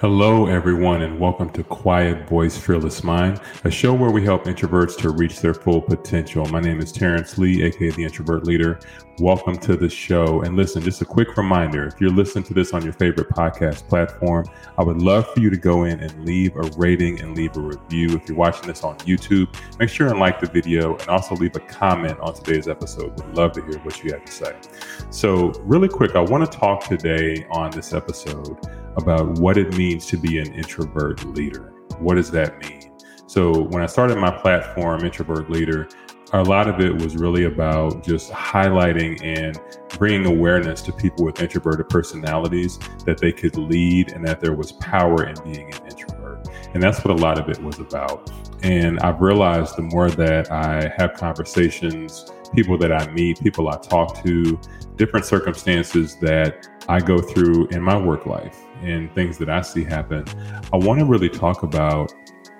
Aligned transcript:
Hello, 0.00 0.46
everyone, 0.46 1.02
and 1.02 1.18
welcome 1.18 1.50
to 1.50 1.64
Quiet 1.64 2.28
Voice 2.28 2.56
Fearless 2.56 3.02
Mind, 3.02 3.40
a 3.64 3.70
show 3.70 3.92
where 3.92 4.12
we 4.12 4.22
help 4.22 4.44
introverts 4.44 4.96
to 4.98 5.10
reach 5.10 5.40
their 5.40 5.54
full 5.54 5.82
potential. 5.82 6.46
My 6.46 6.60
name 6.60 6.78
is 6.78 6.92
Terrence 6.92 7.36
Lee, 7.36 7.64
aka 7.64 7.90
the 7.90 8.04
Introvert 8.04 8.44
Leader. 8.44 8.78
Welcome 9.18 9.58
to 9.58 9.76
the 9.76 9.88
show. 9.88 10.42
And 10.42 10.54
listen, 10.54 10.82
just 10.82 11.02
a 11.02 11.04
quick 11.04 11.36
reminder 11.36 11.84
if 11.84 12.00
you're 12.00 12.12
listening 12.12 12.44
to 12.44 12.54
this 12.54 12.72
on 12.72 12.84
your 12.84 12.92
favorite 12.92 13.28
podcast 13.30 13.88
platform, 13.88 14.46
I 14.78 14.84
would 14.84 15.02
love 15.02 15.26
for 15.34 15.40
you 15.40 15.50
to 15.50 15.56
go 15.56 15.82
in 15.82 15.98
and 15.98 16.24
leave 16.24 16.54
a 16.54 16.70
rating 16.76 17.20
and 17.20 17.36
leave 17.36 17.56
a 17.56 17.60
review. 17.60 18.10
If 18.10 18.28
you're 18.28 18.38
watching 18.38 18.68
this 18.68 18.84
on 18.84 18.96
YouTube, 18.98 19.52
make 19.80 19.88
sure 19.88 20.06
and 20.06 20.20
like 20.20 20.40
the 20.40 20.46
video 20.46 20.96
and 20.96 21.08
also 21.08 21.34
leave 21.34 21.56
a 21.56 21.60
comment 21.60 22.20
on 22.20 22.34
today's 22.34 22.68
episode. 22.68 23.20
Would 23.20 23.36
love 23.36 23.50
to 23.54 23.62
hear 23.62 23.80
what 23.80 24.00
you 24.04 24.12
have 24.12 24.24
to 24.24 24.32
say. 24.32 24.54
So, 25.10 25.48
really 25.64 25.88
quick, 25.88 26.14
I 26.14 26.20
want 26.20 26.48
to 26.48 26.56
talk 26.56 26.84
today 26.84 27.44
on 27.50 27.72
this 27.72 27.92
episode 27.92 28.64
about 28.98 29.38
what 29.38 29.56
it 29.56 29.76
means 29.76 30.06
to 30.06 30.16
be 30.16 30.38
an 30.38 30.52
introvert 30.54 31.24
leader. 31.34 31.72
What 31.98 32.16
does 32.16 32.30
that 32.32 32.58
mean? 32.58 32.92
So, 33.26 33.62
when 33.64 33.82
I 33.82 33.86
started 33.86 34.16
my 34.18 34.30
platform, 34.30 35.04
Introvert 35.04 35.50
Leader, 35.50 35.88
a 36.32 36.42
lot 36.42 36.68
of 36.68 36.80
it 36.80 36.94
was 36.94 37.16
really 37.16 37.44
about 37.44 38.02
just 38.02 38.30
highlighting 38.30 39.22
and 39.22 39.58
bringing 39.98 40.26
awareness 40.26 40.82
to 40.82 40.92
people 40.92 41.24
with 41.24 41.40
introverted 41.40 41.88
personalities 41.88 42.78
that 43.06 43.18
they 43.18 43.32
could 43.32 43.56
lead 43.56 44.12
and 44.12 44.26
that 44.26 44.40
there 44.40 44.54
was 44.54 44.72
power 44.72 45.26
in 45.26 45.34
being 45.44 45.72
an 45.74 45.86
introvert. 45.86 46.48
And 46.74 46.82
that's 46.82 47.04
what 47.04 47.18
a 47.18 47.22
lot 47.22 47.38
of 47.38 47.48
it 47.48 47.62
was 47.62 47.78
about. 47.78 48.30
And 48.62 48.98
I've 49.00 49.20
realized 49.20 49.76
the 49.76 49.82
more 49.82 50.10
that 50.10 50.50
I 50.50 50.92
have 50.96 51.14
conversations, 51.14 52.30
people 52.54 52.76
that 52.78 52.92
I 52.92 53.10
meet, 53.12 53.40
people 53.40 53.68
I 53.68 53.76
talk 53.76 54.22
to, 54.24 54.60
different 54.96 55.24
circumstances 55.24 56.16
that 56.20 56.66
I 56.88 57.00
go 57.00 57.18
through 57.18 57.68
in 57.68 57.82
my 57.82 57.96
work 57.96 58.26
life 58.26 58.64
and 58.82 59.12
things 59.14 59.38
that 59.38 59.48
I 59.48 59.60
see 59.62 59.84
happen, 59.84 60.24
I 60.72 60.76
want 60.76 61.00
to 61.00 61.06
really 61.06 61.28
talk 61.28 61.62
about 61.62 62.12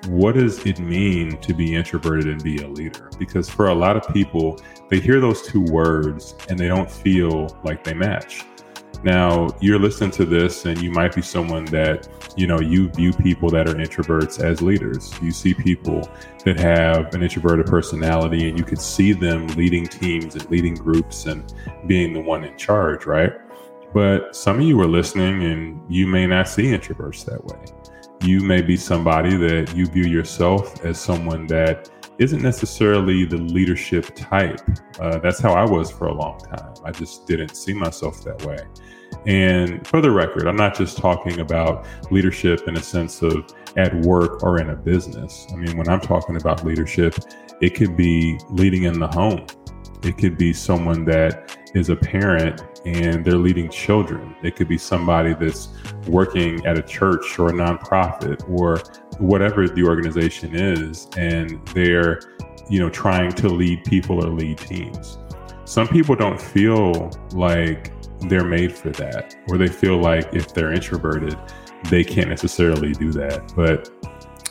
what 0.06 0.36
does 0.36 0.64
it 0.64 0.78
mean 0.78 1.38
to 1.40 1.52
be 1.52 1.74
introverted 1.74 2.26
and 2.28 2.42
be 2.42 2.58
a 2.58 2.68
leader? 2.68 3.10
Because 3.18 3.50
for 3.50 3.68
a 3.68 3.74
lot 3.74 3.96
of 3.96 4.12
people, 4.14 4.58
they 4.88 5.00
hear 5.00 5.20
those 5.20 5.42
two 5.42 5.62
words 5.62 6.34
and 6.48 6.58
they 6.58 6.68
don't 6.68 6.90
feel 6.90 7.58
like 7.64 7.84
they 7.84 7.94
match. 7.94 8.44
Now, 9.04 9.48
you're 9.60 9.78
listening 9.78 10.10
to 10.12 10.24
this 10.24 10.64
and 10.64 10.80
you 10.82 10.90
might 10.90 11.14
be 11.14 11.22
someone 11.22 11.64
that, 11.66 12.08
you 12.36 12.48
know, 12.48 12.58
you 12.58 12.88
view 12.90 13.12
people 13.12 13.48
that 13.50 13.68
are 13.68 13.74
introverts 13.74 14.42
as 14.42 14.60
leaders. 14.60 15.12
You 15.22 15.30
see 15.30 15.54
people 15.54 16.08
that 16.44 16.58
have 16.58 17.14
an 17.14 17.22
introverted 17.22 17.66
personality 17.66 18.48
and 18.48 18.58
you 18.58 18.64
could 18.64 18.80
see 18.80 19.12
them 19.12 19.46
leading 19.48 19.86
teams 19.86 20.34
and 20.34 20.50
leading 20.50 20.74
groups 20.74 21.26
and 21.26 21.52
being 21.86 22.12
the 22.12 22.20
one 22.20 22.42
in 22.42 22.56
charge, 22.56 23.06
right? 23.06 23.32
But 23.94 24.36
some 24.36 24.56
of 24.56 24.62
you 24.62 24.80
are 24.80 24.86
listening 24.86 25.44
and 25.44 25.80
you 25.88 26.06
may 26.06 26.26
not 26.26 26.48
see 26.48 26.64
introverts 26.64 27.24
that 27.24 27.44
way. 27.44 27.64
You 28.22 28.40
may 28.40 28.62
be 28.62 28.76
somebody 28.76 29.36
that 29.36 29.74
you 29.74 29.86
view 29.86 30.04
yourself 30.04 30.84
as 30.84 31.00
someone 31.00 31.46
that 31.48 31.90
isn't 32.18 32.42
necessarily 32.42 33.24
the 33.24 33.36
leadership 33.36 34.10
type. 34.16 34.60
Uh, 35.00 35.18
that's 35.18 35.38
how 35.38 35.52
I 35.52 35.64
was 35.64 35.90
for 35.90 36.08
a 36.08 36.14
long 36.14 36.38
time. 36.38 36.74
I 36.84 36.90
just 36.90 37.26
didn't 37.26 37.54
see 37.54 37.72
myself 37.72 38.24
that 38.24 38.44
way. 38.44 38.58
And 39.26 39.86
for 39.86 40.00
the 40.00 40.10
record, 40.10 40.46
I'm 40.46 40.56
not 40.56 40.76
just 40.76 40.98
talking 40.98 41.40
about 41.40 41.86
leadership 42.10 42.66
in 42.66 42.76
a 42.76 42.82
sense 42.82 43.22
of 43.22 43.46
at 43.76 43.94
work 44.02 44.42
or 44.42 44.60
in 44.60 44.70
a 44.70 44.76
business. 44.76 45.46
I 45.52 45.56
mean, 45.56 45.76
when 45.76 45.88
I'm 45.88 46.00
talking 46.00 46.36
about 46.36 46.64
leadership, 46.64 47.14
it 47.60 47.74
could 47.74 47.96
be 47.96 48.38
leading 48.50 48.84
in 48.84 48.98
the 48.98 49.08
home, 49.08 49.46
it 50.02 50.16
could 50.16 50.38
be 50.38 50.52
someone 50.52 51.04
that 51.06 51.57
is 51.74 51.90
a 51.90 51.96
parent 51.96 52.62
and 52.84 53.24
they're 53.24 53.38
leading 53.38 53.70
children. 53.70 54.34
It 54.42 54.56
could 54.56 54.68
be 54.68 54.78
somebody 54.78 55.34
that's 55.34 55.68
working 56.06 56.64
at 56.66 56.78
a 56.78 56.82
church 56.82 57.38
or 57.38 57.48
a 57.48 57.52
nonprofit 57.52 58.48
or 58.48 58.78
whatever 59.18 59.68
the 59.68 59.84
organization 59.84 60.54
is, 60.54 61.08
and 61.16 61.66
they're, 61.68 62.20
you 62.70 62.78
know, 62.78 62.88
trying 62.88 63.32
to 63.32 63.48
lead 63.48 63.84
people 63.84 64.24
or 64.24 64.30
lead 64.30 64.58
teams. 64.58 65.18
Some 65.64 65.88
people 65.88 66.14
don't 66.14 66.40
feel 66.40 67.10
like 67.32 67.92
they're 68.20 68.46
made 68.46 68.72
for 68.72 68.90
that, 68.90 69.36
or 69.48 69.58
they 69.58 69.68
feel 69.68 69.98
like 69.98 70.34
if 70.34 70.54
they're 70.54 70.72
introverted, 70.72 71.36
they 71.90 72.02
can't 72.02 72.28
necessarily 72.28 72.92
do 72.92 73.12
that. 73.12 73.52
But 73.54 73.90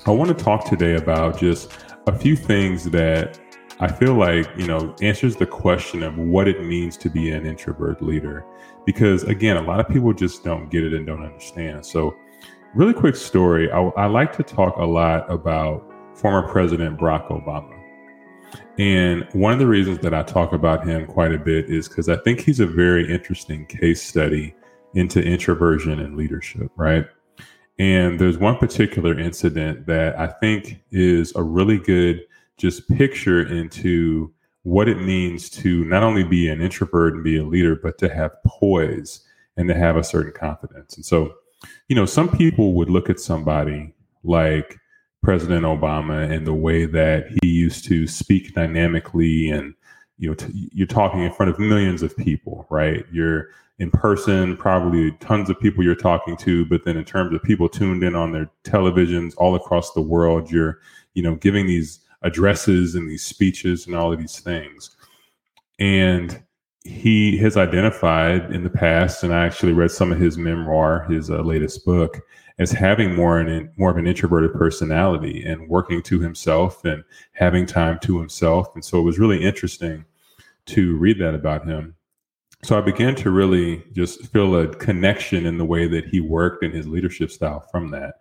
I 0.06 0.12
want 0.12 0.38
to 0.38 0.44
talk 0.44 0.66
today 0.66 0.96
about 0.96 1.40
just 1.40 1.72
a 2.06 2.18
few 2.18 2.36
things 2.36 2.86
that 2.92 3.40
I 3.80 3.92
feel 3.92 4.16
like, 4.16 4.50
you 4.58 4.66
know, 4.66 4.96
answers 5.02 5.36
the 5.36 5.46
question 5.46 6.02
of 6.02 6.18
what 6.18 6.48
it 6.48 6.64
means 6.64 6.98
to 6.98 7.10
be 7.10 7.32
an 7.32 7.46
introvert 7.46 8.02
leader. 8.02 8.44
Because 8.86 9.24
again, 9.24 9.58
a 9.58 9.62
lot 9.62 9.80
of 9.80 9.88
people 9.88 10.14
just 10.14 10.44
don't 10.44 10.70
get 10.70 10.84
it 10.84 10.94
and 10.94 11.06
don't 11.06 11.24
understand. 11.24 11.86
So, 11.86 12.16
really 12.74 12.94
quick 12.94 13.16
story 13.16 13.72
I, 13.72 13.80
I 13.80 14.06
like 14.08 14.36
to 14.38 14.44
talk 14.44 14.78
a 14.78 14.86
lot 14.86 15.30
about 15.32 15.86
former 16.16 16.48
President 16.48 17.00
Barack 17.00 17.30
Obama. 17.30 17.74
And 18.80 19.28
one 19.34 19.54
of 19.54 19.60
the 19.60 19.68
reasons 19.68 20.00
that 20.00 20.14
I 20.14 20.24
talk 20.24 20.54
about 20.54 20.88
him 20.88 21.06
quite 21.06 21.34
a 21.34 21.40
bit 21.40 21.70
is 21.70 21.88
because 21.88 22.10
I 22.10 22.18
think 22.18 22.42
he's 22.42 22.60
a 22.60 22.68
very 22.68 23.12
interesting 23.12 23.66
case 23.68 24.02
study 24.02 24.56
into 24.94 25.22
introversion 25.22 26.00
and 26.00 26.16
leadership, 26.16 26.72
right? 26.76 27.06
And 27.80 28.20
there's 28.20 28.38
one 28.38 28.58
particular 28.58 29.20
incident 29.20 29.86
that 29.86 30.18
I 30.18 30.28
think 30.28 30.84
is 30.92 31.36
a 31.36 31.44
really 31.44 31.78
good 31.78 32.27
just 32.58 32.88
picture 32.90 33.42
into 33.42 34.34
what 34.64 34.90
it 34.90 34.98
means 34.98 35.50
to 35.50 35.86
not 35.86 36.04
only 36.04 36.24
be 36.24 36.50
an 36.50 36.62
introvert 36.62 37.14
and 37.14 37.24
be 37.24 37.38
a 37.38 37.44
leader, 37.44 37.76
but 37.76 37.98
to 38.00 38.10
have 38.10 38.32
poise 38.46 39.22
and 39.56 39.68
to 39.70 39.74
have 39.74 39.96
a 39.96 40.04
certain 40.04 40.34
confidence. 40.34 40.96
And 40.96 41.06
so, 41.06 41.34
you 41.88 41.96
know, 41.96 42.06
some 42.06 42.30
people 42.30 42.74
would 42.74 42.90
look 42.90 43.10
at 43.10 43.20
somebody 43.20 43.94
like 44.24 44.78
President 45.24 45.64
Obama 45.64 46.32
and 46.32 46.46
the 46.46 46.54
way 46.54 46.86
that 46.86 47.28
he 47.42 47.50
used 47.50 47.86
to 47.86 48.08
speak 48.08 48.54
dynamically 48.54 49.50
and 49.50 49.74
you 50.18 50.30
know 50.30 50.36
t- 50.36 50.70
you're 50.74 50.88
talking 50.88 51.22
in 51.22 51.32
front 51.32 51.52
of 51.52 51.60
millions 51.60 52.02
of 52.02 52.16
people 52.18 52.66
right 52.70 53.06
you're 53.12 53.50
in 53.80 53.92
person 53.92 54.58
probably 54.58 55.12
tons 55.20 55.50
of 55.50 55.60
people 55.60 55.84
you're 55.84 55.96
talking 55.96 56.36
to 56.38 56.66
but 56.66 56.84
then 56.86 56.98
in 56.98 57.06
terms 57.06 57.34
of 57.34 57.44
people 57.44 57.70
tuned 57.70 58.04
in 58.04 58.16
on 58.16 58.32
their 58.32 58.50
televisions 58.64 59.34
all 59.38 59.56
across 59.56 59.94
the 59.94 60.02
world 60.02 60.50
you're 60.50 60.80
you 61.14 61.22
know 61.22 61.36
giving 61.36 61.68
these 61.68 62.00
addresses 62.24 62.96
and 62.96 63.10
these 63.10 63.24
speeches 63.24 63.88
and 63.88 63.96
all 63.96 64.12
of 64.12 64.20
these 64.20 64.40
things. 64.40 64.96
And 65.80 66.44
he 66.84 67.38
has 67.38 67.58
identified 67.58 68.52
in 68.54 68.64
the 68.64 68.70
past, 68.70 69.24
and 69.24 69.34
I 69.34 69.46
actually 69.46 69.74
read 69.74 69.92
some 69.92 70.12
of 70.12 70.20
his 70.20 70.38
memoir, 70.38 71.06
his 71.10 71.30
uh, 71.30 71.42
latest 71.42 71.86
book, 71.86 72.20
as 72.60 72.72
having 72.72 73.14
more 73.16 73.40
an 73.40 73.72
more 73.78 73.92
of 73.92 73.98
an 73.98 74.08
introverted 74.08 74.54
personality 74.54 75.44
and 75.46 75.70
working 75.70 76.02
to 76.04 76.20
himself 76.20 76.84
and 76.86 77.04
having 77.34 77.66
time 77.66 78.00
to 78.04 78.18
himself. 78.18 78.70
And 78.74 78.84
so 78.84 79.00
it 79.00 79.04
was 79.04 79.20
really 79.20 79.44
interesting 79.44 80.06
to 80.68 80.98
read 80.98 81.20
that 81.20 81.36
about 81.36 81.68
him. 81.68 81.96
So 82.64 82.78
I 82.78 82.82
began 82.82 83.14
to 83.16 83.30
really 83.30 83.84
just 83.94 84.26
feel 84.28 84.56
a 84.56 84.68
connection 84.68 85.46
in 85.46 85.60
the 85.60 85.66
way 85.66 85.88
that 85.88 86.06
he 86.06 86.20
worked 86.20 86.64
and 86.64 86.74
his 86.74 86.88
leadership 86.88 87.30
style 87.30 87.60
from 87.72 87.92
that. 87.92 88.16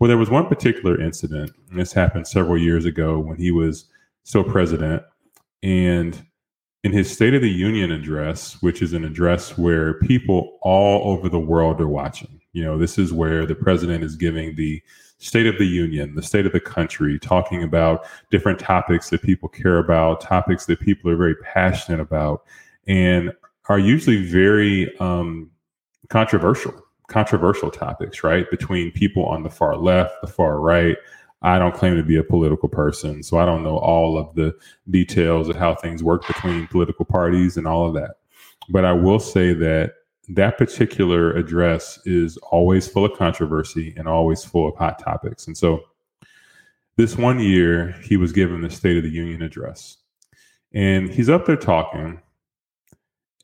Well, 0.00 0.08
there 0.08 0.16
was 0.16 0.30
one 0.30 0.46
particular 0.46 0.98
incident, 0.98 1.52
and 1.68 1.78
this 1.78 1.92
happened 1.92 2.26
several 2.26 2.56
years 2.56 2.86
ago 2.86 3.18
when 3.18 3.36
he 3.36 3.50
was 3.50 3.84
still 4.24 4.42
president. 4.42 5.02
And 5.62 6.24
in 6.82 6.92
his 6.92 7.12
State 7.12 7.34
of 7.34 7.42
the 7.42 7.50
Union 7.50 7.92
address, 7.92 8.56
which 8.62 8.80
is 8.80 8.94
an 8.94 9.04
address 9.04 9.58
where 9.58 9.94
people 10.00 10.58
all 10.62 11.12
over 11.12 11.28
the 11.28 11.38
world 11.38 11.82
are 11.82 11.86
watching, 11.86 12.40
you 12.54 12.64
know, 12.64 12.78
this 12.78 12.96
is 12.96 13.12
where 13.12 13.44
the 13.44 13.54
president 13.54 14.02
is 14.02 14.16
giving 14.16 14.56
the 14.56 14.82
State 15.18 15.46
of 15.46 15.58
the 15.58 15.66
Union, 15.66 16.14
the 16.14 16.22
state 16.22 16.46
of 16.46 16.52
the 16.52 16.60
country, 16.60 17.18
talking 17.18 17.62
about 17.62 18.06
different 18.30 18.58
topics 18.58 19.10
that 19.10 19.20
people 19.20 19.50
care 19.50 19.76
about, 19.76 20.22
topics 20.22 20.64
that 20.64 20.80
people 20.80 21.10
are 21.10 21.16
very 21.16 21.36
passionate 21.36 22.00
about, 22.00 22.44
and 22.86 23.34
are 23.68 23.78
usually 23.78 24.24
very 24.24 24.98
um, 24.98 25.50
controversial 26.08 26.72
controversial 27.10 27.70
topics, 27.70 28.24
right? 28.24 28.50
Between 28.50 28.90
people 28.92 29.26
on 29.26 29.42
the 29.42 29.50
far 29.50 29.76
left, 29.76 30.14
the 30.22 30.26
far 30.26 30.60
right. 30.60 30.96
I 31.42 31.58
don't 31.58 31.74
claim 31.74 31.96
to 31.96 32.02
be 32.02 32.16
a 32.16 32.22
political 32.22 32.68
person, 32.68 33.22
so 33.22 33.38
I 33.38 33.46
don't 33.46 33.62
know 33.62 33.78
all 33.78 34.18
of 34.18 34.34
the 34.34 34.54
details 34.90 35.48
of 35.48 35.56
how 35.56 35.74
things 35.74 36.02
work 36.02 36.26
between 36.26 36.66
political 36.68 37.04
parties 37.04 37.56
and 37.56 37.66
all 37.66 37.86
of 37.86 37.94
that. 37.94 38.16
But 38.68 38.84
I 38.84 38.92
will 38.92 39.18
say 39.18 39.54
that 39.54 39.94
that 40.28 40.58
particular 40.58 41.32
address 41.32 41.98
is 42.04 42.36
always 42.38 42.86
full 42.86 43.04
of 43.04 43.16
controversy 43.16 43.94
and 43.96 44.06
always 44.06 44.44
full 44.44 44.68
of 44.68 44.76
hot 44.76 44.98
topics. 44.98 45.46
And 45.46 45.56
so 45.56 45.80
this 46.96 47.16
one 47.16 47.40
year, 47.40 47.92
he 48.02 48.16
was 48.16 48.32
given 48.32 48.60
the 48.60 48.70
State 48.70 48.98
of 48.98 49.02
the 49.02 49.10
Union 49.10 49.42
address. 49.42 49.96
And 50.72 51.08
he's 51.10 51.30
up 51.30 51.46
there 51.46 51.56
talking, 51.56 52.20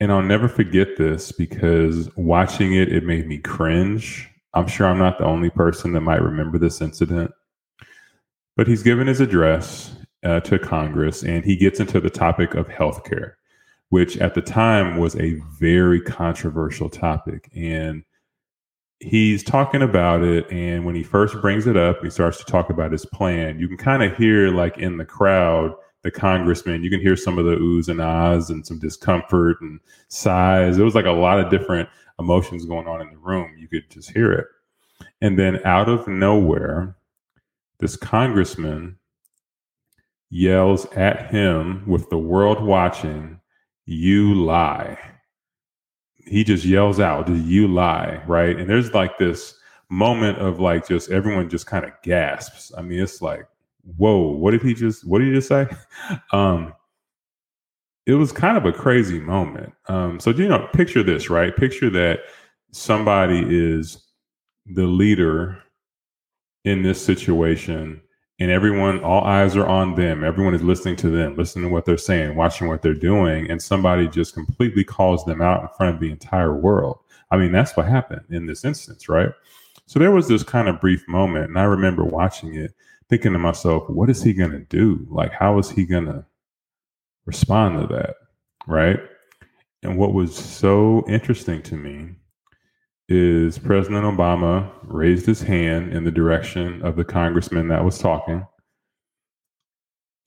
and 0.01 0.13
I'll 0.13 0.23
never 0.23 0.49
forget 0.49 0.97
this 0.97 1.33
because 1.33 2.09
watching 2.17 2.75
it, 2.75 2.93
it 2.93 3.05
made 3.05 3.27
me 3.27 3.39
cringe. 3.39 4.29
I'm 4.55 4.67
sure 4.67 4.87
I'm 4.87 4.99
not 4.99 5.19
the 5.19 5.25
only 5.25 5.51
person 5.51 5.93
that 5.93 6.03
might 6.03 6.23
remember 6.23 6.59
this 6.59 6.81
incident. 6.81 7.31
But 8.57 8.69
he's 8.69 8.83
given 8.83 9.07
his 9.07 9.21
address 9.21 9.95
uh, 10.25 10.41
to 10.41 10.59
Congress 10.59 11.23
and 11.23 11.45
he 11.45 11.57
gets 11.57 11.81
into 11.81 12.01
the 12.01 12.11
topic 12.11 12.55
of 12.55 12.69
healthcare, 12.69 13.33
which 13.91 14.17
at 14.19 14.35
the 14.35 14.43
time 14.43 14.99
was 14.99 15.17
a 15.17 15.41
very 15.59 16.01
controversial 16.01 16.89
topic. 16.89 17.51
And 17.55 18.03
he's 19.01 19.43
talking 19.43 19.83
about 19.83 20.23
it 20.23 20.51
and 20.51 20.87
when 20.87 20.95
he 20.95 21.03
first 21.03 21.39
brings 21.43 21.67
it 21.67 21.77
up 21.77 22.03
he 22.03 22.09
starts 22.09 22.39
to 22.39 22.45
talk 22.45 22.71
about 22.71 22.93
his 22.93 23.05
plan 23.05 23.59
you 23.59 23.69
can 23.69 23.77
kind 23.77 24.03
of 24.03 24.17
hear 24.17 24.49
like 24.49 24.79
in 24.79 24.97
the 24.97 25.05
crowd 25.05 25.75
the 26.07 26.11
congressman 26.11 26.83
you 26.83 26.91
can 26.91 27.01
hear 27.01 27.17
some 27.17 27.39
of 27.39 27.45
the 27.45 27.57
oohs 27.57 27.89
and 27.89 28.01
ahs 28.01 28.51
and 28.51 28.67
some 28.67 28.79
discomfort 28.79 29.61
and 29.61 29.81
sighs 30.09 30.79
it 30.79 30.85
was 30.85 30.95
like 30.95 31.07
a 31.07 31.11
lot 31.11 31.41
of 31.41 31.51
different 31.51 31.89
emotions 32.19 32.65
going 32.65 32.87
on 32.87 33.01
in 33.01 33.11
the 33.11 33.19
room 33.19 33.55
you 33.59 33.69
could 33.69 33.89
just 33.91 34.11
hear 34.11 34.33
it 34.33 34.47
and 35.21 35.39
then 35.39 35.61
out 35.65 35.89
of 35.89 36.07
nowhere 36.09 36.97
this 37.79 37.97
congressman 37.97 38.97
yells 40.31 40.87
at 40.93 41.31
him 41.31 41.87
with 41.87 42.09
the 42.11 42.19
world 42.19 42.63
watching 42.63 43.39
you 43.85 44.35
lie 44.35 44.99
he 46.27 46.45
just 46.45 46.65
yells 46.65 47.01
out, 47.01 47.27
"Do 47.27 47.37
you 47.37 47.69
lie?" 47.69 48.21
Right? 48.27 48.59
And 48.59 48.69
there's 48.69 48.93
like 48.93 49.19
this 49.19 49.55
moment 49.89 50.39
of 50.39 50.59
like 50.61 50.87
just 50.89 51.11
everyone 51.11 51.49
just 51.49 51.67
kind 51.67 51.85
of 51.85 51.93
gasps. 52.03 52.73
I 52.77 52.83
mean, 52.83 53.01
it's 53.01 53.23
like, 53.23 53.47
whoa, 53.97 54.33
what 54.33 54.51
did 54.53 54.63
he 54.63 54.75
just? 54.75 55.07
What 55.07 55.21
did 55.21 55.29
he 55.29 55.35
just 55.35 55.49
say? 55.49 55.67
um, 56.33 56.75
it 58.07 58.15
was 58.15 58.33
kind 58.33 58.57
of 58.57 58.65
a 58.65 58.73
crazy 58.73 59.19
moment. 59.19 59.73
Um, 59.89 60.21
so 60.21 60.33
do 60.33 60.43
you 60.43 60.49
know, 60.49 60.69
picture 60.73 61.03
this, 61.03 61.29
right? 61.29 61.55
Picture 61.55 61.91
that 61.91 62.21
somebody 62.71 63.45
is 63.49 64.07
the 64.67 64.87
leader 64.87 65.63
in 66.65 66.83
this 66.83 67.05
situation 67.05 68.01
and 68.39 68.51
everyone 68.51 69.03
all 69.03 69.25
eyes 69.25 69.57
are 69.57 69.67
on 69.67 69.95
them 69.95 70.25
everyone 70.25 70.55
is 70.55 70.63
listening 70.63 70.97
to 70.97 71.09
them 71.09 71.37
listening 71.37 71.67
to 71.67 71.71
what 71.71 71.85
they're 71.85 71.97
saying 71.97 72.35
watching 72.35 72.67
what 72.67 72.83
they're 72.83 72.93
doing 72.93 73.51
and 73.51 73.63
somebody 73.63 74.09
just 74.09 74.35
completely 74.35 74.85
calls 74.85 75.25
them 75.25 75.41
out 75.41 75.63
in 75.63 75.69
front 75.77 75.95
of 75.95 76.01
the 76.01 76.11
entire 76.11 76.55
world 76.55 76.99
i 77.31 77.37
mean 77.37 77.53
that's 77.53 77.77
what 77.77 77.87
happened 77.87 78.23
in 78.31 78.47
this 78.47 78.65
instance 78.65 79.09
right 79.09 79.31
so 79.87 79.99
there 79.99 80.11
was 80.11 80.27
this 80.29 80.43
kind 80.43 80.69
of 80.69 80.81
brief 80.81 81.07
moment 81.09 81.47
and 81.47 81.59
i 81.59 81.65
remember 81.65 82.05
watching 82.05 82.55
it 82.55 82.75
thinking 83.09 83.33
to 83.33 83.39
myself 83.39 83.89
what 83.89 84.11
is 84.11 84.23
he 84.23 84.33
going 84.33 84.51
to 84.51 84.61
do 84.61 85.07
like 85.11 85.33
how 85.33 85.59
is 85.59 85.71
he 85.71 85.85
going 85.85 86.07
to 86.07 86.25
respond 87.25 87.81
to 87.81 87.95
that 87.95 88.15
right 88.67 89.01
and 89.83 89.97
what 89.97 90.15
was 90.15 90.35
so 90.35 91.05
interesting 91.09 91.63
to 91.63 91.77
me 91.77 92.11
is 93.09 93.59
President 93.59 94.05
Obama 94.05 94.71
raised 94.83 95.27
his 95.27 95.41
hand 95.41 95.93
in 95.93 96.05
the 96.05 96.11
direction 96.11 96.83
of 96.83 96.97
the 96.97 97.05
congressman 97.05 97.69
that 97.69 97.85
was 97.85 97.99
talking. 97.99 98.45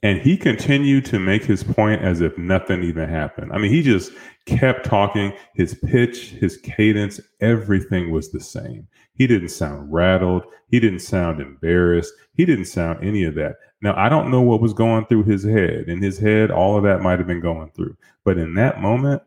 And 0.01 0.21
he 0.21 0.37
continued 0.37 1.03
to 1.05 1.19
make 1.19 1.43
his 1.43 1.61
point 1.61 2.01
as 2.01 2.21
if 2.21 2.37
nothing 2.37 2.83
even 2.83 3.09
happened. 3.09 3.51
I 3.51 3.57
mean, 3.57 3.71
he 3.71 3.81
just 3.81 4.13
kept 4.45 4.85
talking. 4.85 5.33
His 5.55 5.73
pitch, 5.73 6.29
his 6.29 6.57
cadence, 6.57 7.19
everything 7.41 8.09
was 8.09 8.31
the 8.31 8.39
same. 8.39 8.87
He 9.13 9.27
didn't 9.27 9.49
sound 9.49 9.91
rattled. 9.91 10.45
He 10.69 10.79
didn't 10.79 10.99
sound 10.99 11.41
embarrassed. 11.41 12.13
He 12.33 12.45
didn't 12.45 12.65
sound 12.65 13.03
any 13.03 13.25
of 13.25 13.35
that. 13.35 13.55
Now, 13.81 13.93
I 13.97 14.07
don't 14.07 14.31
know 14.31 14.41
what 14.41 14.61
was 14.61 14.73
going 14.73 15.05
through 15.05 15.23
his 15.23 15.43
head. 15.43 15.89
In 15.89 16.01
his 16.01 16.17
head, 16.17 16.49
all 16.49 16.77
of 16.77 16.83
that 16.83 17.01
might 17.01 17.19
have 17.19 17.27
been 17.27 17.41
going 17.41 17.69
through. 17.71 17.97
But 18.23 18.37
in 18.37 18.53
that 18.53 18.81
moment, 18.81 19.21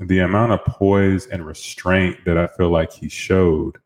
the 0.00 0.18
amount 0.18 0.52
of 0.52 0.64
poise 0.64 1.26
and 1.26 1.46
restraint 1.46 2.16
that 2.26 2.36
I 2.36 2.48
feel 2.48 2.70
like 2.70 2.92
he 2.92 3.08
showed 3.08 3.78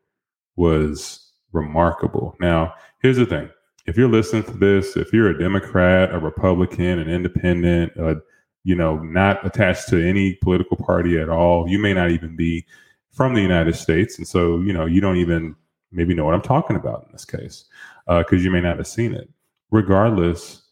was 0.55 1.31
remarkable. 1.51 2.35
Now, 2.39 2.73
here's 3.01 3.17
the 3.17 3.25
thing. 3.25 3.49
If 3.85 3.97
you're 3.97 4.09
listening 4.09 4.43
to 4.43 4.57
this, 4.57 4.95
if 4.95 5.11
you're 5.11 5.29
a 5.29 5.37
Democrat, 5.37 6.13
a 6.13 6.19
Republican, 6.19 6.99
an 6.99 7.09
independent, 7.09 7.93
uh, 7.97 8.15
you 8.63 8.75
know, 8.75 8.99
not 8.99 9.45
attached 9.45 9.89
to 9.89 10.07
any 10.07 10.35
political 10.35 10.77
party 10.77 11.19
at 11.19 11.29
all, 11.29 11.67
you 11.67 11.79
may 11.79 11.93
not 11.93 12.11
even 12.11 12.35
be 12.35 12.65
from 13.11 13.33
the 13.33 13.41
United 13.41 13.75
States. 13.75 14.17
And 14.17 14.27
so, 14.27 14.59
you 14.61 14.71
know, 14.71 14.85
you 14.85 15.01
don't 15.01 15.17
even 15.17 15.55
maybe 15.91 16.13
know 16.13 16.25
what 16.25 16.35
I'm 16.35 16.41
talking 16.41 16.75
about 16.75 17.05
in 17.05 17.11
this 17.11 17.25
case 17.25 17.65
because 18.05 18.33
uh, 18.33 18.43
you 18.43 18.51
may 18.51 18.61
not 18.61 18.77
have 18.77 18.87
seen 18.87 19.13
it. 19.13 19.29
Regardless, 19.71 20.63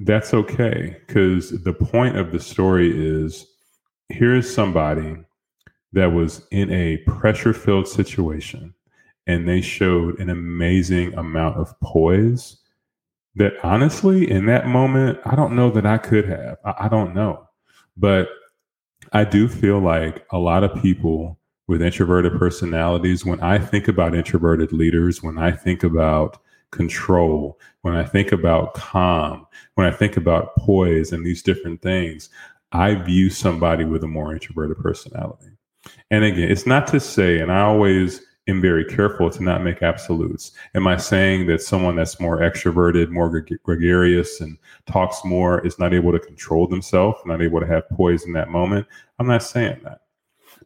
that's 0.00 0.34
okay 0.34 0.96
because 1.06 1.50
the 1.62 1.72
point 1.72 2.16
of 2.16 2.32
the 2.32 2.40
story 2.40 2.92
is 2.94 3.46
here's 4.08 4.52
somebody 4.52 5.16
that 5.92 6.12
was 6.12 6.46
in 6.50 6.70
a 6.72 6.98
pressure 6.98 7.52
filled 7.52 7.88
situation 7.88 8.73
and 9.26 9.48
they 9.48 9.60
showed 9.60 10.18
an 10.18 10.30
amazing 10.30 11.14
amount 11.14 11.56
of 11.56 11.78
poise 11.80 12.58
that 13.36 13.52
honestly 13.62 14.30
in 14.30 14.46
that 14.46 14.66
moment 14.66 15.18
i 15.24 15.34
don't 15.34 15.56
know 15.56 15.70
that 15.70 15.86
i 15.86 15.98
could 15.98 16.24
have 16.28 16.56
I, 16.64 16.74
I, 16.80 16.88
don't 16.88 17.14
know 17.14 17.48
but 17.96 18.28
i 19.12 19.24
do 19.24 19.48
feel 19.48 19.80
like 19.80 20.26
a 20.30 20.38
lot 20.38 20.64
of 20.64 20.80
people 20.80 21.38
with 21.66 21.82
introverted 21.82 22.38
personalities 22.38 23.24
when 23.24 23.40
i 23.40 23.58
think 23.58 23.88
about 23.88 24.14
introverted 24.14 24.72
leaders 24.72 25.22
when 25.22 25.38
i 25.38 25.50
think 25.50 25.82
about 25.82 26.40
control 26.70 27.58
when 27.82 27.94
i 27.94 28.04
think 28.04 28.32
about 28.32 28.74
calm 28.74 29.46
when 29.74 29.86
i 29.86 29.90
think 29.90 30.16
about 30.16 30.56
poise 30.56 31.12
and 31.12 31.24
these 31.24 31.42
different 31.42 31.80
things 31.82 32.30
I 32.74 32.96
view 32.96 33.30
somebody 33.30 33.84
with 33.84 34.02
a 34.02 34.08
more 34.08 34.32
introverted 34.32 34.78
personality. 34.78 35.52
And 36.10 36.24
again, 36.24 36.50
it's 36.50 36.66
not 36.66 36.88
to 36.88 36.98
say, 36.98 37.38
and 37.38 37.52
I 37.52 37.60
always 37.60 38.20
am 38.48 38.60
very 38.60 38.84
careful 38.84 39.30
to 39.30 39.42
not 39.42 39.62
make 39.62 39.82
absolutes. 39.82 40.52
Am 40.74 40.86
I 40.86 40.96
saying 40.96 41.46
that 41.46 41.62
someone 41.62 41.96
that's 41.96 42.20
more 42.20 42.38
extroverted, 42.38 43.10
more 43.10 43.30
gregarious, 43.62 44.40
and 44.40 44.58
talks 44.86 45.24
more 45.24 45.64
is 45.66 45.78
not 45.78 45.94
able 45.94 46.12
to 46.12 46.18
control 46.18 46.66
themselves, 46.66 47.18
not 47.24 47.42
able 47.42 47.60
to 47.60 47.66
have 47.66 47.88
poise 47.90 48.24
in 48.24 48.32
that 48.34 48.50
moment? 48.50 48.86
I'm 49.18 49.26
not 49.26 49.42
saying 49.42 49.80
that. 49.84 50.00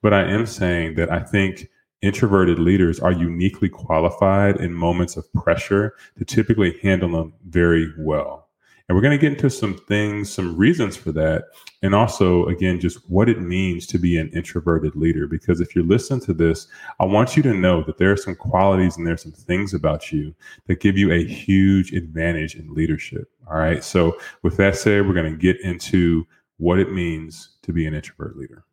But 0.03 0.13
I 0.13 0.23
am 0.23 0.47
saying 0.47 0.97
that 0.97 1.11
I 1.11 1.21
think 1.21 1.69
introverted 2.03 2.59
leaders 2.59 3.01
are 3.01 3.13
uniquely 3.13 3.69
qualified 3.69 4.57
in 4.57 4.73
moments 4.73 5.17
of 5.17 5.33
pressure 5.33 5.95
to 6.19 6.25
typically 6.25 6.79
handle 6.83 7.11
them 7.11 7.33
very 7.49 7.93
well. 7.99 8.48
And 8.89 8.97
we're 8.97 9.03
going 9.03 9.19
to 9.19 9.21
get 9.21 9.33
into 9.33 9.51
some 9.51 9.75
things, 9.75 10.33
some 10.33 10.57
reasons 10.57 10.97
for 10.97 11.13
that. 11.13 11.45
And 11.83 11.95
also, 11.95 12.47
again, 12.47 12.81
just 12.81 12.99
what 13.11 13.29
it 13.29 13.43
means 13.43 13.87
to 13.89 13.99
be 13.99 14.17
an 14.17 14.31
introverted 14.31 14.97
leader. 14.97 15.27
Because 15.27 15.61
if 15.61 15.77
you 15.77 15.83
listen 15.83 16.21
to 16.21 16.33
this, 16.33 16.69
I 16.99 17.05
want 17.05 17.37
you 17.37 17.43
to 17.43 17.53
know 17.53 17.83
that 17.85 17.99
there 17.99 18.11
are 18.11 18.17
some 18.17 18.35
qualities 18.35 18.97
and 18.97 19.07
there 19.07 19.13
are 19.13 19.19
some 19.19 19.33
things 19.33 19.75
about 19.75 20.11
you 20.11 20.35
that 20.67 20.81
give 20.81 20.97
you 20.97 21.13
a 21.13 21.23
huge 21.23 21.93
advantage 21.93 22.55
in 22.55 22.73
leadership. 22.73 23.31
All 23.47 23.59
right. 23.59 23.85
So, 23.85 24.19
with 24.43 24.57
that 24.57 24.75
said, 24.75 25.07
we're 25.07 25.15
going 25.15 25.31
to 25.33 25.39
get 25.39 25.61
into 25.61 26.27
what 26.57 26.79
it 26.79 26.91
means 26.91 27.57
to 27.63 27.73
be 27.75 27.87
an 27.87 27.95
introvert 27.95 28.39
leader. 28.39 28.65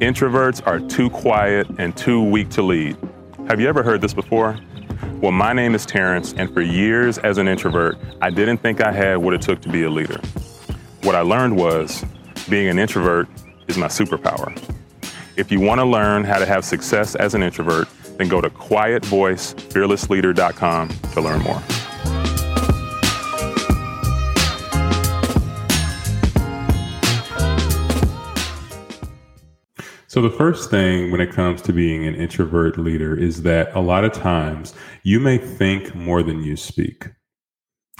Introverts 0.00 0.66
are 0.66 0.80
too 0.80 1.08
quiet 1.08 1.68
and 1.78 1.96
too 1.96 2.20
weak 2.20 2.48
to 2.50 2.62
lead. 2.62 2.96
Have 3.46 3.60
you 3.60 3.68
ever 3.68 3.84
heard 3.84 4.00
this 4.00 4.12
before? 4.12 4.58
Well, 5.20 5.32
my 5.32 5.52
name 5.52 5.74
is 5.74 5.84
Terrence, 5.84 6.32
and 6.36 6.48
for 6.52 6.60
years 6.62 7.18
as 7.18 7.38
an 7.38 7.48
introvert, 7.48 7.98
I 8.22 8.30
didn't 8.30 8.58
think 8.58 8.80
I 8.80 8.90
had 8.90 9.18
what 9.18 9.34
it 9.34 9.42
took 9.42 9.60
to 9.62 9.68
be 9.68 9.82
a 9.82 9.90
leader. 9.90 10.18
What 11.02 11.14
I 11.14 11.20
learned 11.20 11.56
was 11.56 12.02
being 12.48 12.68
an 12.68 12.78
introvert 12.78 13.28
is 13.68 13.76
my 13.76 13.88
superpower. 13.88 14.56
If 15.36 15.52
you 15.52 15.60
want 15.60 15.80
to 15.80 15.84
learn 15.84 16.24
how 16.24 16.38
to 16.38 16.46
have 16.46 16.64
success 16.64 17.14
as 17.14 17.34
an 17.34 17.42
introvert, 17.42 17.88
then 18.18 18.28
go 18.28 18.40
to 18.40 18.48
quietvoicefearlessleader.com 18.50 20.88
to 20.88 21.20
learn 21.20 21.42
more. 21.42 21.62
So, 30.10 30.20
the 30.20 30.30
first 30.30 30.70
thing 30.70 31.12
when 31.12 31.20
it 31.20 31.30
comes 31.30 31.62
to 31.62 31.72
being 31.72 32.04
an 32.04 32.16
introvert 32.16 32.76
leader 32.76 33.16
is 33.16 33.42
that 33.42 33.72
a 33.76 33.80
lot 33.80 34.02
of 34.02 34.12
times 34.12 34.74
you 35.02 35.20
may 35.20 35.38
think 35.38 35.94
more 35.94 36.22
than 36.22 36.42
you 36.42 36.56
speak. 36.56 37.08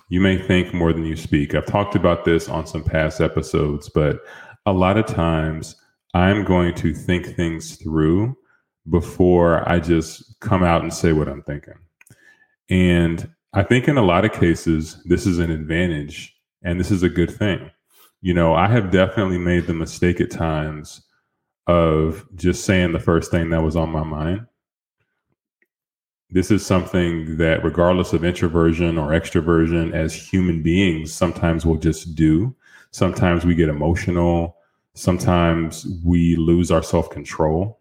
You 0.08 0.20
may 0.20 0.38
think 0.38 0.74
more 0.74 0.92
than 0.92 1.04
you 1.04 1.16
speak. 1.16 1.54
I've 1.54 1.66
talked 1.66 1.94
about 1.94 2.24
this 2.24 2.48
on 2.48 2.66
some 2.66 2.82
past 2.82 3.20
episodes, 3.20 3.88
but 3.88 4.20
a 4.66 4.72
lot 4.72 4.96
of 4.96 5.06
times 5.06 5.76
I'm 6.14 6.44
going 6.44 6.74
to 6.76 6.92
think 6.92 7.36
things 7.36 7.76
through 7.76 8.36
before 8.88 9.68
I 9.68 9.78
just 9.78 10.38
come 10.40 10.62
out 10.62 10.82
and 10.82 10.92
say 10.92 11.12
what 11.12 11.28
I'm 11.28 11.42
thinking. 11.42 11.74
And 12.68 13.30
I 13.52 13.62
think 13.62 13.88
in 13.88 13.96
a 13.96 14.02
lot 14.02 14.24
of 14.24 14.32
cases, 14.32 15.02
this 15.04 15.26
is 15.26 15.38
an 15.38 15.50
advantage 15.50 16.36
and 16.62 16.78
this 16.78 16.90
is 16.90 17.02
a 17.02 17.08
good 17.08 17.30
thing. 17.30 17.70
You 18.20 18.34
know, 18.34 18.54
I 18.54 18.68
have 18.68 18.90
definitely 18.90 19.38
made 19.38 19.66
the 19.66 19.74
mistake 19.74 20.20
at 20.20 20.30
times 20.30 21.02
of 21.66 22.26
just 22.34 22.64
saying 22.64 22.92
the 22.92 22.98
first 22.98 23.30
thing 23.30 23.50
that 23.50 23.62
was 23.62 23.76
on 23.76 23.90
my 23.90 24.02
mind. 24.02 24.46
This 26.32 26.52
is 26.52 26.64
something 26.64 27.36
that, 27.38 27.64
regardless 27.64 28.12
of 28.12 28.24
introversion 28.24 28.98
or 28.98 29.08
extroversion, 29.08 29.92
as 29.92 30.14
human 30.14 30.62
beings, 30.62 31.12
sometimes 31.12 31.66
we'll 31.66 31.78
just 31.78 32.14
do. 32.14 32.54
Sometimes 32.92 33.44
we 33.44 33.54
get 33.56 33.68
emotional. 33.68 34.56
Sometimes 34.94 35.86
we 36.04 36.36
lose 36.36 36.70
our 36.70 36.82
self 36.82 37.10
control. 37.10 37.80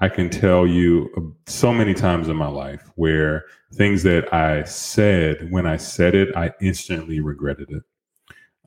I 0.00 0.08
can 0.08 0.30
tell 0.30 0.66
you 0.66 1.10
uh, 1.16 1.20
so 1.50 1.72
many 1.72 1.94
times 1.94 2.28
in 2.28 2.36
my 2.36 2.46
life 2.46 2.88
where 2.94 3.44
things 3.74 4.04
that 4.04 4.32
I 4.32 4.62
said, 4.62 5.50
when 5.50 5.66
I 5.66 5.76
said 5.76 6.14
it, 6.14 6.36
I 6.36 6.52
instantly 6.60 7.18
regretted 7.18 7.70
it. 7.70 7.82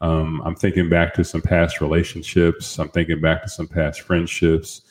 Um, 0.02 0.42
I'm 0.44 0.56
thinking 0.56 0.90
back 0.90 1.14
to 1.14 1.24
some 1.24 1.42
past 1.42 1.80
relationships. 1.80 2.78
I'm 2.78 2.90
thinking 2.90 3.22
back 3.22 3.44
to 3.44 3.50
some 3.50 3.68
past 3.68 4.02
friendships, 4.02 4.82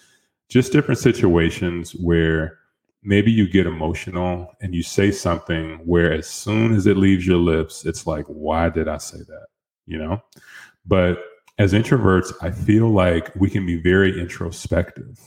just 0.49 0.73
different 0.73 1.01
situations 1.01 1.93
where 1.93 2.60
maybe 3.03 3.31
you 3.31 3.49
get 3.49 3.67
emotional 3.67 4.53
and 4.61 4.75
you 4.75 4.83
say 4.83 5.11
something 5.11 5.79
where 5.85 6.13
as 6.13 6.27
soon 6.27 6.75
as 6.75 6.87
it 6.87 6.97
leaves 6.97 7.27
your 7.27 7.39
lips, 7.39 7.87
it's 7.87 8.07
like, 8.07 8.27
why 8.27 8.69
did 8.69 8.89
I 8.89 8.99
say 8.99 9.19
that? 9.19 9.47
You 9.87 9.99
know? 9.99 10.23
But 10.87 11.23
as 11.59 11.73
introverts, 11.73 12.33
I 12.43 12.51
feel 12.51 12.89
like 12.89 13.35
we 13.37 13.51
can 13.51 13.67
be 13.67 13.81
very 13.81 14.19
introspective. 14.21 15.19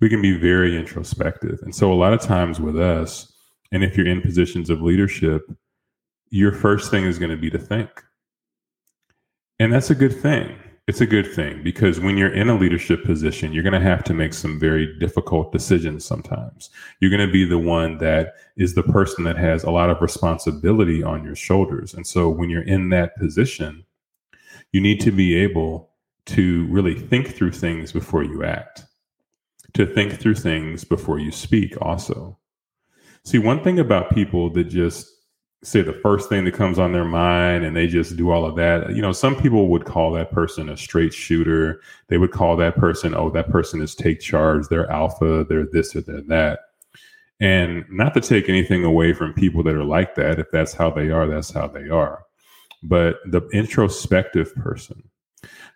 We 0.00 0.08
can 0.08 0.20
be 0.20 0.36
very 0.36 0.76
introspective. 0.76 1.60
And 1.62 1.74
so 1.74 1.92
a 1.92 1.94
lot 1.94 2.12
of 2.12 2.20
times 2.20 2.60
with 2.60 2.78
us, 2.78 3.32
and 3.72 3.82
if 3.82 3.96
you're 3.96 4.06
in 4.06 4.20
positions 4.20 4.70
of 4.70 4.82
leadership, 4.82 5.42
your 6.30 6.52
first 6.52 6.90
thing 6.90 7.04
is 7.04 7.18
going 7.18 7.30
to 7.30 7.36
be 7.36 7.50
to 7.50 7.58
think. 7.58 7.90
And 9.58 9.72
that's 9.72 9.90
a 9.90 9.94
good 9.94 10.20
thing 10.20 10.56
it's 10.86 11.00
a 11.00 11.06
good 11.06 11.32
thing 11.32 11.64
because 11.64 11.98
when 11.98 12.16
you're 12.16 12.32
in 12.32 12.48
a 12.48 12.56
leadership 12.56 13.04
position, 13.04 13.52
you're 13.52 13.64
going 13.64 13.72
to 13.72 13.80
have 13.80 14.04
to 14.04 14.14
make 14.14 14.32
some 14.32 14.58
very 14.58 14.96
difficult 15.00 15.50
decisions 15.50 16.04
sometimes. 16.04 16.70
You're 17.00 17.10
going 17.10 17.26
to 17.26 17.32
be 17.32 17.44
the 17.44 17.58
one 17.58 17.98
that 17.98 18.34
is 18.56 18.74
the 18.74 18.84
person 18.84 19.24
that 19.24 19.36
has 19.36 19.64
a 19.64 19.70
lot 19.70 19.90
of 19.90 20.00
responsibility 20.00 21.02
on 21.02 21.24
your 21.24 21.34
shoulders. 21.34 21.92
And 21.94 22.06
so 22.06 22.28
when 22.28 22.50
you're 22.50 22.62
in 22.62 22.90
that 22.90 23.16
position, 23.16 23.84
you 24.70 24.80
need 24.80 25.00
to 25.00 25.10
be 25.10 25.34
able 25.34 25.90
to 26.26 26.66
really 26.66 26.94
think 26.94 27.34
through 27.34 27.52
things 27.52 27.90
before 27.90 28.22
you 28.22 28.44
act, 28.44 28.84
to 29.74 29.86
think 29.86 30.20
through 30.20 30.34
things 30.36 30.84
before 30.84 31.18
you 31.18 31.32
speak, 31.32 31.74
also. 31.82 32.38
See, 33.24 33.38
one 33.38 33.62
thing 33.64 33.80
about 33.80 34.14
people 34.14 34.50
that 34.50 34.64
just 34.64 35.15
say 35.62 35.82
the 35.82 35.92
first 35.92 36.28
thing 36.28 36.44
that 36.44 36.54
comes 36.54 36.78
on 36.78 36.92
their 36.92 37.04
mind 37.04 37.64
and 37.64 37.76
they 37.76 37.86
just 37.86 38.16
do 38.16 38.30
all 38.30 38.44
of 38.44 38.56
that. 38.56 38.94
You 38.94 39.02
know, 39.02 39.12
some 39.12 39.34
people 39.34 39.68
would 39.68 39.84
call 39.84 40.12
that 40.12 40.30
person 40.30 40.68
a 40.68 40.76
straight 40.76 41.12
shooter. 41.12 41.80
They 42.08 42.18
would 42.18 42.30
call 42.30 42.56
that 42.56 42.76
person, 42.76 43.14
oh, 43.14 43.30
that 43.30 43.50
person 43.50 43.80
is 43.80 43.94
take 43.94 44.20
charge, 44.20 44.68
they're 44.68 44.90
alpha, 44.90 45.44
they're 45.48 45.66
this 45.66 45.96
or 45.96 46.02
they're 46.02 46.20
that. 46.22 46.60
And 47.40 47.84
not 47.90 48.14
to 48.14 48.20
take 48.20 48.48
anything 48.48 48.84
away 48.84 49.12
from 49.12 49.34
people 49.34 49.62
that 49.64 49.74
are 49.74 49.84
like 49.84 50.14
that. 50.14 50.38
If 50.38 50.50
that's 50.50 50.72
how 50.72 50.90
they 50.90 51.10
are, 51.10 51.26
that's 51.26 51.50
how 51.50 51.66
they 51.66 51.88
are. 51.88 52.24
But 52.82 53.16
the 53.26 53.42
introspective 53.52 54.54
person, 54.54 55.02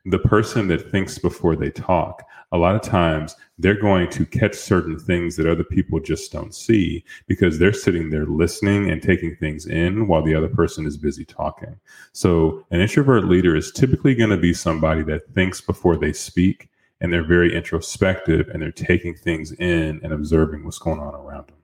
the 0.04 0.18
person 0.18 0.68
that 0.68 0.90
thinks 0.90 1.18
before 1.18 1.56
they 1.56 1.70
talk, 1.70 2.22
a 2.52 2.58
lot 2.58 2.74
of 2.74 2.82
times 2.82 3.36
they're 3.58 3.80
going 3.80 4.08
to 4.10 4.26
catch 4.26 4.54
certain 4.54 4.98
things 4.98 5.36
that 5.36 5.46
other 5.46 5.64
people 5.64 6.00
just 6.00 6.32
don't 6.32 6.54
see 6.54 7.04
because 7.28 7.58
they're 7.58 7.72
sitting 7.72 8.10
there 8.10 8.26
listening 8.26 8.90
and 8.90 9.02
taking 9.02 9.36
things 9.36 9.66
in 9.66 10.08
while 10.08 10.22
the 10.22 10.34
other 10.34 10.48
person 10.48 10.86
is 10.86 10.96
busy 10.96 11.24
talking. 11.24 11.78
So, 12.12 12.64
an 12.70 12.80
introvert 12.80 13.26
leader 13.26 13.54
is 13.54 13.70
typically 13.70 14.14
going 14.14 14.30
to 14.30 14.36
be 14.36 14.54
somebody 14.54 15.02
that 15.04 15.32
thinks 15.34 15.60
before 15.60 15.96
they 15.96 16.12
speak 16.12 16.70
and 17.00 17.12
they're 17.12 17.24
very 17.24 17.54
introspective 17.54 18.48
and 18.48 18.62
they're 18.62 18.72
taking 18.72 19.14
things 19.14 19.52
in 19.52 20.00
and 20.02 20.12
observing 20.12 20.64
what's 20.64 20.78
going 20.78 21.00
on 21.00 21.14
around 21.14 21.48
them. 21.48 21.56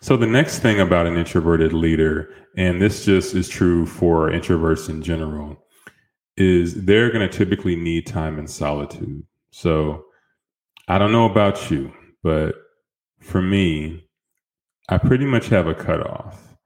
So, 0.00 0.16
the 0.16 0.26
next 0.26 0.60
thing 0.60 0.80
about 0.80 1.06
an 1.06 1.16
introverted 1.16 1.72
leader, 1.72 2.34
and 2.56 2.80
this 2.80 3.04
just 3.04 3.34
is 3.34 3.48
true 3.48 3.86
for 3.86 4.30
introverts 4.30 4.88
in 4.88 5.02
general, 5.02 5.62
is 6.36 6.84
they're 6.84 7.10
going 7.10 7.28
to 7.28 7.36
typically 7.36 7.76
need 7.76 8.06
time 8.06 8.38
in 8.38 8.46
solitude. 8.46 9.22
So 9.56 10.04
I 10.86 10.98
don't 10.98 11.12
know 11.12 11.24
about 11.24 11.70
you, 11.70 11.90
but 12.22 12.56
for 13.20 13.40
me, 13.40 14.06
I 14.90 14.98
pretty 14.98 15.24
much 15.24 15.48
have 15.48 15.66
a 15.66 15.74
cutoff. 15.74 16.58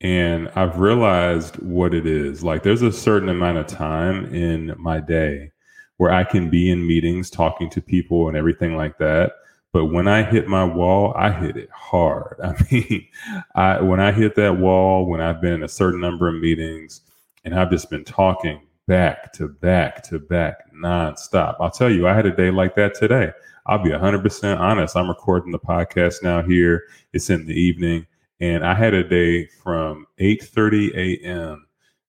And 0.00 0.50
I've 0.56 0.80
realized 0.80 1.54
what 1.62 1.94
it 1.94 2.04
is. 2.04 2.42
Like 2.42 2.64
there's 2.64 2.82
a 2.82 2.90
certain 2.90 3.28
amount 3.28 3.58
of 3.58 3.68
time 3.68 4.34
in 4.34 4.74
my 4.76 4.98
day 4.98 5.52
where 5.98 6.10
I 6.10 6.24
can 6.24 6.50
be 6.50 6.68
in 6.68 6.84
meetings 6.84 7.30
talking 7.30 7.70
to 7.70 7.80
people 7.80 8.26
and 8.26 8.36
everything 8.36 8.76
like 8.76 8.98
that. 8.98 9.34
But 9.72 9.86
when 9.86 10.08
I 10.08 10.24
hit 10.24 10.48
my 10.48 10.64
wall, 10.64 11.14
I 11.16 11.30
hit 11.30 11.56
it 11.56 11.70
hard. 11.70 12.40
I 12.44 12.54
mean, 12.72 13.06
I 13.54 13.80
when 13.80 14.00
I 14.00 14.10
hit 14.10 14.34
that 14.34 14.58
wall, 14.58 15.06
when 15.06 15.20
I've 15.20 15.40
been 15.40 15.52
in 15.52 15.62
a 15.62 15.68
certain 15.68 16.00
number 16.00 16.26
of 16.26 16.34
meetings 16.34 17.02
and 17.44 17.54
I've 17.54 17.70
just 17.70 17.88
been 17.88 18.04
talking 18.04 18.62
back 18.88 19.32
to 19.34 19.48
back 19.48 20.02
to 20.04 20.18
back 20.18 20.72
nonstop. 20.74 21.56
I'll 21.60 21.70
tell 21.70 21.90
you, 21.90 22.06
I 22.08 22.14
had 22.14 22.26
a 22.26 22.36
day 22.36 22.50
like 22.50 22.74
that 22.76 22.94
today. 22.94 23.32
I'll 23.66 23.82
be 23.82 23.90
100% 23.90 24.58
honest. 24.58 24.96
I'm 24.96 25.08
recording 25.08 25.52
the 25.52 25.58
podcast 25.58 26.22
now 26.22 26.42
here. 26.42 26.84
It's 27.12 27.30
in 27.30 27.46
the 27.46 27.54
evening 27.54 28.06
and 28.42 28.66
I 28.66 28.74
had 28.74 28.92
a 28.92 29.08
day 29.08 29.46
from 29.62 30.06
8:30 30.18 30.94
a.m. 30.96 31.64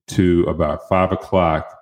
to 0.07 0.43
about 0.49 0.89
five 0.89 1.11
o'clock 1.11 1.79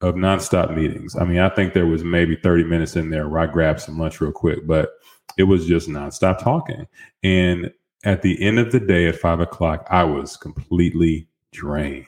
of 0.00 0.14
nonstop 0.14 0.74
meetings. 0.74 1.16
I 1.16 1.24
mean, 1.24 1.38
I 1.38 1.48
think 1.48 1.74
there 1.74 1.86
was 1.86 2.04
maybe 2.04 2.36
30 2.36 2.64
minutes 2.64 2.94
in 2.94 3.10
there 3.10 3.28
where 3.28 3.40
I 3.40 3.46
grabbed 3.46 3.80
some 3.80 3.98
lunch 3.98 4.20
real 4.20 4.30
quick, 4.30 4.66
but 4.66 4.90
it 5.36 5.44
was 5.44 5.66
just 5.66 5.88
nonstop 5.88 6.38
talking. 6.38 6.86
And 7.24 7.72
at 8.04 8.22
the 8.22 8.40
end 8.40 8.60
of 8.60 8.70
the 8.70 8.78
day 8.78 9.08
at 9.08 9.16
five 9.16 9.40
o'clock, 9.40 9.86
I 9.90 10.04
was 10.04 10.36
completely 10.36 11.26
drained. 11.50 12.06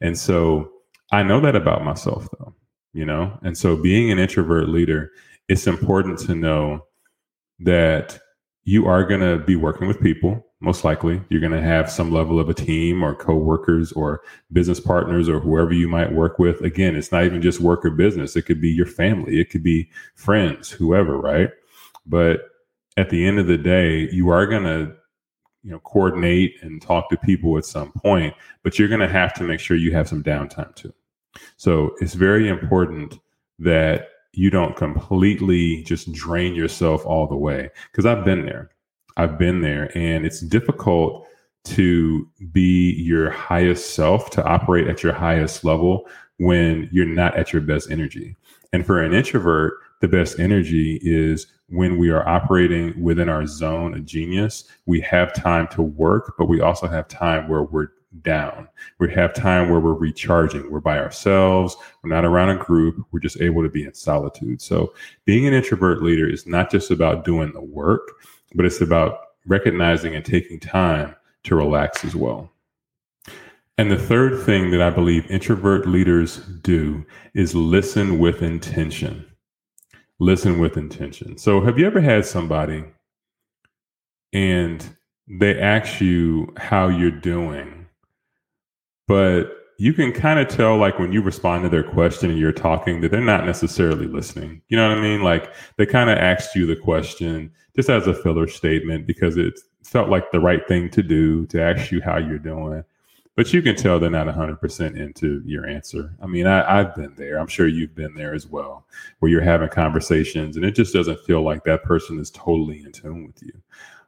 And 0.00 0.16
so 0.16 0.70
I 1.10 1.22
know 1.22 1.40
that 1.40 1.56
about 1.56 1.84
myself 1.84 2.28
though, 2.38 2.54
you 2.92 3.04
know? 3.04 3.38
And 3.42 3.56
so 3.56 3.76
being 3.76 4.10
an 4.10 4.18
introvert 4.18 4.68
leader, 4.68 5.10
it's 5.48 5.66
important 5.66 6.18
to 6.20 6.34
know 6.34 6.84
that 7.60 8.18
you 8.64 8.86
are 8.86 9.04
going 9.04 9.20
to 9.20 9.42
be 9.44 9.56
working 9.56 9.88
with 9.88 10.00
people 10.00 10.44
most 10.60 10.84
likely. 10.84 11.22
You're 11.28 11.40
going 11.40 11.52
to 11.52 11.62
have 11.62 11.90
some 11.90 12.10
level 12.12 12.40
of 12.40 12.48
a 12.48 12.54
team 12.54 13.02
or 13.02 13.14
co-workers 13.14 13.92
or 13.92 14.22
business 14.52 14.80
partners 14.80 15.28
or 15.28 15.38
whoever 15.40 15.72
you 15.72 15.88
might 15.88 16.12
work 16.12 16.38
with. 16.38 16.60
Again 16.60 16.96
it's 16.96 17.12
not 17.12 17.24
even 17.24 17.40
just 17.40 17.60
work 17.60 17.84
or 17.84 17.90
business. 17.90 18.36
It 18.36 18.42
could 18.42 18.60
be 18.60 18.70
your 18.70 18.86
family. 18.86 19.40
It 19.40 19.50
could 19.50 19.62
be 19.62 19.90
friends 20.14 20.70
whoever 20.70 21.16
right? 21.16 21.50
But 22.04 22.40
at 22.96 23.10
the 23.10 23.26
end 23.26 23.38
of 23.38 23.46
the 23.46 23.58
day 23.58 24.10
you 24.10 24.28
are 24.28 24.46
going 24.46 24.64
to 24.64 24.94
you 25.62 25.70
know 25.70 25.80
coordinate 25.80 26.54
and 26.62 26.80
talk 26.80 27.08
to 27.10 27.16
people 27.16 27.58
at 27.58 27.64
some 27.64 27.92
point 27.92 28.34
but 28.62 28.78
you're 28.78 28.88
going 28.88 29.00
to 29.00 29.08
have 29.08 29.34
to 29.34 29.42
make 29.42 29.60
sure 29.60 29.76
you 29.76 29.92
have 29.92 30.08
some 30.08 30.22
downtime 30.22 30.74
too 30.74 30.92
so 31.56 31.94
it's 32.00 32.14
very 32.14 32.48
important 32.48 33.18
that 33.58 34.08
you 34.32 34.50
don't 34.50 34.76
completely 34.76 35.82
just 35.84 36.12
drain 36.12 36.54
yourself 36.54 37.04
all 37.06 37.26
the 37.26 37.36
way. 37.36 37.70
Because 37.90 38.06
I've 38.06 38.24
been 38.24 38.46
there. 38.46 38.70
I've 39.16 39.36
been 39.36 39.62
there, 39.62 39.90
and 39.98 40.24
it's 40.24 40.40
difficult 40.40 41.26
to 41.64 42.28
be 42.52 42.92
your 42.92 43.30
highest 43.30 43.94
self, 43.94 44.30
to 44.30 44.44
operate 44.44 44.86
at 44.86 45.02
your 45.02 45.12
highest 45.12 45.64
level 45.64 46.08
when 46.38 46.88
you're 46.92 47.04
not 47.04 47.36
at 47.36 47.52
your 47.52 47.60
best 47.60 47.90
energy. 47.90 48.36
And 48.72 48.86
for 48.86 49.02
an 49.02 49.12
introvert, 49.12 49.74
the 50.00 50.08
best 50.08 50.38
energy 50.38 51.00
is 51.02 51.48
when 51.68 51.98
we 51.98 52.10
are 52.10 52.26
operating 52.28 53.02
within 53.02 53.28
our 53.28 53.46
zone 53.46 53.94
of 53.94 54.04
genius. 54.04 54.64
We 54.86 55.00
have 55.00 55.34
time 55.34 55.66
to 55.68 55.82
work, 55.82 56.34
but 56.38 56.46
we 56.46 56.60
also 56.60 56.86
have 56.86 57.08
time 57.08 57.48
where 57.48 57.64
we're 57.64 57.88
down. 58.22 58.68
We 58.98 59.12
have 59.12 59.34
time 59.34 59.70
where 59.70 59.80
we're 59.80 59.92
recharging. 59.92 60.70
We're 60.70 60.80
by 60.80 60.98
ourselves. 60.98 61.76
We're 62.02 62.10
not 62.10 62.24
around 62.24 62.50
a 62.50 62.56
group. 62.56 63.04
We're 63.12 63.20
just 63.20 63.40
able 63.40 63.62
to 63.62 63.68
be 63.68 63.84
in 63.84 63.94
solitude. 63.94 64.62
So 64.62 64.94
being 65.24 65.46
an 65.46 65.54
introvert 65.54 66.02
leader 66.02 66.28
is 66.28 66.46
not 66.46 66.70
just 66.70 66.90
about 66.90 67.24
doing 67.24 67.52
the 67.52 67.62
work, 67.62 68.12
but 68.54 68.64
it's 68.64 68.80
about 68.80 69.20
recognizing 69.46 70.14
and 70.14 70.24
taking 70.24 70.58
time 70.58 71.14
to 71.44 71.56
relax 71.56 72.04
as 72.04 72.16
well. 72.16 72.50
And 73.76 73.90
the 73.90 73.98
third 73.98 74.44
thing 74.44 74.70
that 74.72 74.82
I 74.82 74.90
believe 74.90 75.30
introvert 75.30 75.86
leaders 75.86 76.38
do 76.38 77.06
is 77.34 77.54
listen 77.54 78.18
with 78.18 78.42
intention. 78.42 79.24
Listen 80.18 80.58
with 80.58 80.76
intention. 80.76 81.38
So, 81.38 81.60
have 81.60 81.78
you 81.78 81.86
ever 81.86 82.00
had 82.00 82.26
somebody 82.26 82.84
and 84.32 84.84
they 85.28 85.58
ask 85.60 86.00
you 86.00 86.52
how 86.56 86.88
you're 86.88 87.10
doing 87.10 87.77
but 89.08 89.58
you 89.78 89.92
can 89.92 90.12
kind 90.12 90.38
of 90.38 90.48
tell 90.48 90.76
like 90.76 90.98
when 90.98 91.12
you 91.12 91.22
respond 91.22 91.62
to 91.62 91.68
their 91.68 91.82
question 91.84 92.30
and 92.30 92.38
you're 92.38 92.52
talking 92.52 93.00
that 93.00 93.10
they're 93.10 93.20
not 93.20 93.46
necessarily 93.46 94.06
listening. 94.06 94.60
You 94.68 94.76
know 94.76 94.88
what 94.88 94.98
I 94.98 95.00
mean? 95.00 95.22
Like 95.22 95.52
they 95.76 95.86
kind 95.86 96.10
of 96.10 96.18
asked 96.18 96.54
you 96.54 96.66
the 96.66 96.76
question 96.76 97.50
just 97.74 97.88
as 97.88 98.06
a 98.06 98.14
filler 98.14 98.48
statement 98.48 99.06
because 99.06 99.36
it 99.36 99.58
felt 99.84 100.10
like 100.10 100.30
the 100.30 100.40
right 100.40 100.66
thing 100.66 100.90
to 100.90 101.02
do 101.02 101.46
to 101.46 101.62
ask 101.62 101.92
you 101.92 102.02
how 102.02 102.18
you're 102.18 102.38
doing. 102.38 102.84
But 103.36 103.52
you 103.52 103.62
can 103.62 103.76
tell 103.76 104.00
they're 104.00 104.10
not 104.10 104.26
100% 104.26 104.96
into 104.96 105.40
your 105.46 105.64
answer. 105.64 106.12
I 106.20 106.26
mean, 106.26 106.48
I, 106.48 106.80
I've 106.80 106.96
been 106.96 107.14
there. 107.16 107.38
I'm 107.38 107.46
sure 107.46 107.68
you've 107.68 107.94
been 107.94 108.14
there 108.16 108.34
as 108.34 108.48
well, 108.48 108.84
where 109.20 109.30
you're 109.30 109.40
having 109.40 109.68
conversations 109.68 110.56
and 110.56 110.64
it 110.64 110.72
just 110.72 110.92
doesn't 110.92 111.20
feel 111.20 111.42
like 111.42 111.62
that 111.64 111.84
person 111.84 112.18
is 112.18 112.32
totally 112.32 112.82
in 112.82 112.90
tune 112.90 113.28
with 113.28 113.40
you. 113.44 113.52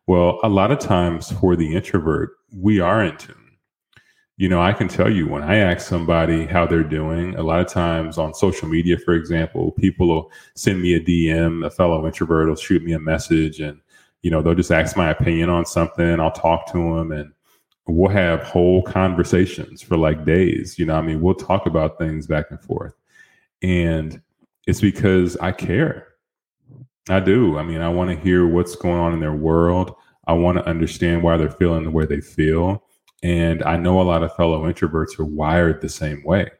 Well, 0.09 0.41
a 0.43 0.49
lot 0.49 0.73
of 0.73 0.81
times 0.81 1.31
for 1.31 1.55
the 1.55 1.77
introvert, 1.77 2.33
we 2.53 2.81
are 2.81 3.05
in 3.05 3.17
tune 3.19 3.37
you 4.41 4.49
know, 4.49 4.63
I 4.63 4.73
can 4.73 4.89
tell 4.89 5.13
you 5.13 5.29
when 5.29 5.43
I 5.43 5.57
ask 5.57 5.87
somebody 5.87 6.47
how 6.47 6.65
they're 6.65 6.83
doing, 6.83 7.37
a 7.37 7.43
lot 7.43 7.61
of 7.61 7.67
times 7.67 8.17
on 8.17 8.33
social 8.33 8.69
media, 8.69 8.97
for 8.97 9.13
example, 9.13 9.73
people 9.73 10.09
will 10.09 10.33
send 10.55 10.81
me 10.81 10.95
a 10.95 11.01
DM, 11.01 11.67
a 11.67 11.69
fellow 11.69 12.07
introvert 12.07 12.49
will 12.49 12.57
shoot 12.57 12.83
me 12.83 12.95
a 12.95 12.99
message 12.99 13.61
and, 13.61 13.83
you 14.23 14.31
know, 14.31 14.41
they'll 14.41 14.55
just 14.55 14.73
ask 14.73 14.97
my 14.97 15.11
opinion 15.11 15.51
on 15.51 15.67
something. 15.67 16.19
I'll 16.19 16.33
talk 16.33 16.73
to 16.73 16.79
them 16.79 17.13
and 17.13 17.35
we'll 17.87 18.09
have 18.09 18.43
whole 18.43 18.83
conversations 18.83 19.83
for 19.83 19.99
like 19.99 20.25
days. 20.25 20.79
You 20.79 20.87
know, 20.87 20.95
I 20.95 21.03
mean, 21.03 21.21
we'll 21.21 21.35
talk 21.35 21.67
about 21.67 21.99
things 21.99 22.27
back 22.27 22.47
and 22.51 22.63
forth. 22.63 22.95
And 23.61 24.23
it's 24.67 24.81
because 24.81 25.37
I 25.37 25.53
care. 25.53 26.15
I 27.11 27.21
do. 27.21 27.59
I 27.59 27.63
mean, 27.63 27.83
I 27.83 27.91
want 27.91 28.09
to 28.09 28.17
hear 28.17 28.47
what's 28.47 28.75
going 28.75 29.01
on 29.01 29.13
in 29.13 29.21
their 29.21 29.35
world. 29.35 29.95
I 30.27 30.33
want 30.33 30.57
to 30.57 30.67
understand 30.67 31.23
why 31.23 31.37
they're 31.37 31.51
feeling 31.51 31.85
the 31.85 31.91
way 31.91 32.07
they 32.07 32.23
feel. 32.23 32.85
And 33.23 33.63
I 33.65 33.77
know 33.77 34.01
a 34.01 34.03
lot 34.03 34.23
of 34.23 34.35
fellow 34.35 34.71
introverts 34.71 35.19
are 35.19 35.25
wired 35.25 35.81
the 35.81 35.89
same 35.89 36.23
way. 36.25 36.51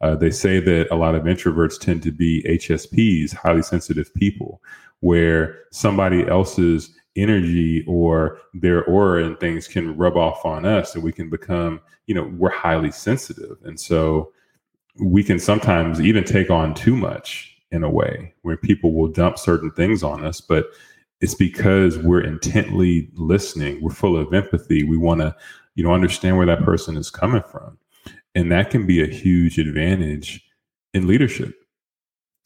Uh, 0.00 0.14
they 0.14 0.30
say 0.30 0.60
that 0.60 0.88
a 0.90 0.96
lot 0.96 1.14
of 1.14 1.24
introverts 1.24 1.78
tend 1.78 2.02
to 2.02 2.12
be 2.12 2.42
HSPs, 2.42 3.34
highly 3.34 3.62
sensitive 3.62 4.12
people, 4.14 4.62
where 5.00 5.60
somebody 5.72 6.26
else's 6.26 6.94
energy 7.16 7.84
or 7.86 8.38
their 8.54 8.84
aura 8.84 9.24
and 9.24 9.40
things 9.40 9.66
can 9.66 9.96
rub 9.96 10.16
off 10.16 10.44
on 10.44 10.66
us 10.66 10.94
and 10.94 11.02
we 11.02 11.12
can 11.12 11.30
become, 11.30 11.80
you 12.06 12.14
know, 12.14 12.30
we're 12.36 12.50
highly 12.50 12.90
sensitive. 12.90 13.56
And 13.64 13.78
so 13.80 14.32
we 15.00 15.22
can 15.22 15.38
sometimes 15.38 16.00
even 16.00 16.24
take 16.24 16.50
on 16.50 16.74
too 16.74 16.96
much 16.96 17.56
in 17.70 17.82
a 17.82 17.90
way 17.90 18.34
where 18.42 18.56
people 18.56 18.92
will 18.92 19.08
dump 19.08 19.38
certain 19.38 19.70
things 19.72 20.02
on 20.02 20.24
us. 20.24 20.40
But 20.40 20.66
it's 21.20 21.34
because 21.34 21.98
we're 21.98 22.20
intently 22.20 23.08
listening, 23.14 23.80
we're 23.82 23.90
full 23.90 24.16
of 24.16 24.34
empathy. 24.34 24.82
We 24.82 24.98
want 24.98 25.22
to, 25.22 25.34
you 25.76 25.84
know, 25.84 25.92
understand 25.94 26.36
where 26.36 26.46
that 26.46 26.64
person 26.64 26.96
is 26.96 27.10
coming 27.10 27.42
from. 27.52 27.78
And 28.34 28.50
that 28.50 28.70
can 28.70 28.86
be 28.86 29.02
a 29.02 29.06
huge 29.06 29.58
advantage 29.58 30.42
in 30.92 31.06
leadership. 31.06 31.54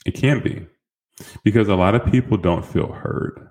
It 0.05 0.13
can 0.13 0.43
be 0.43 0.67
because 1.43 1.69
a 1.69 1.75
lot 1.77 1.95
of 1.95 2.05
people 2.11 2.37
don't 2.37 2.65
feel 2.65 2.93
heard. 2.93 3.49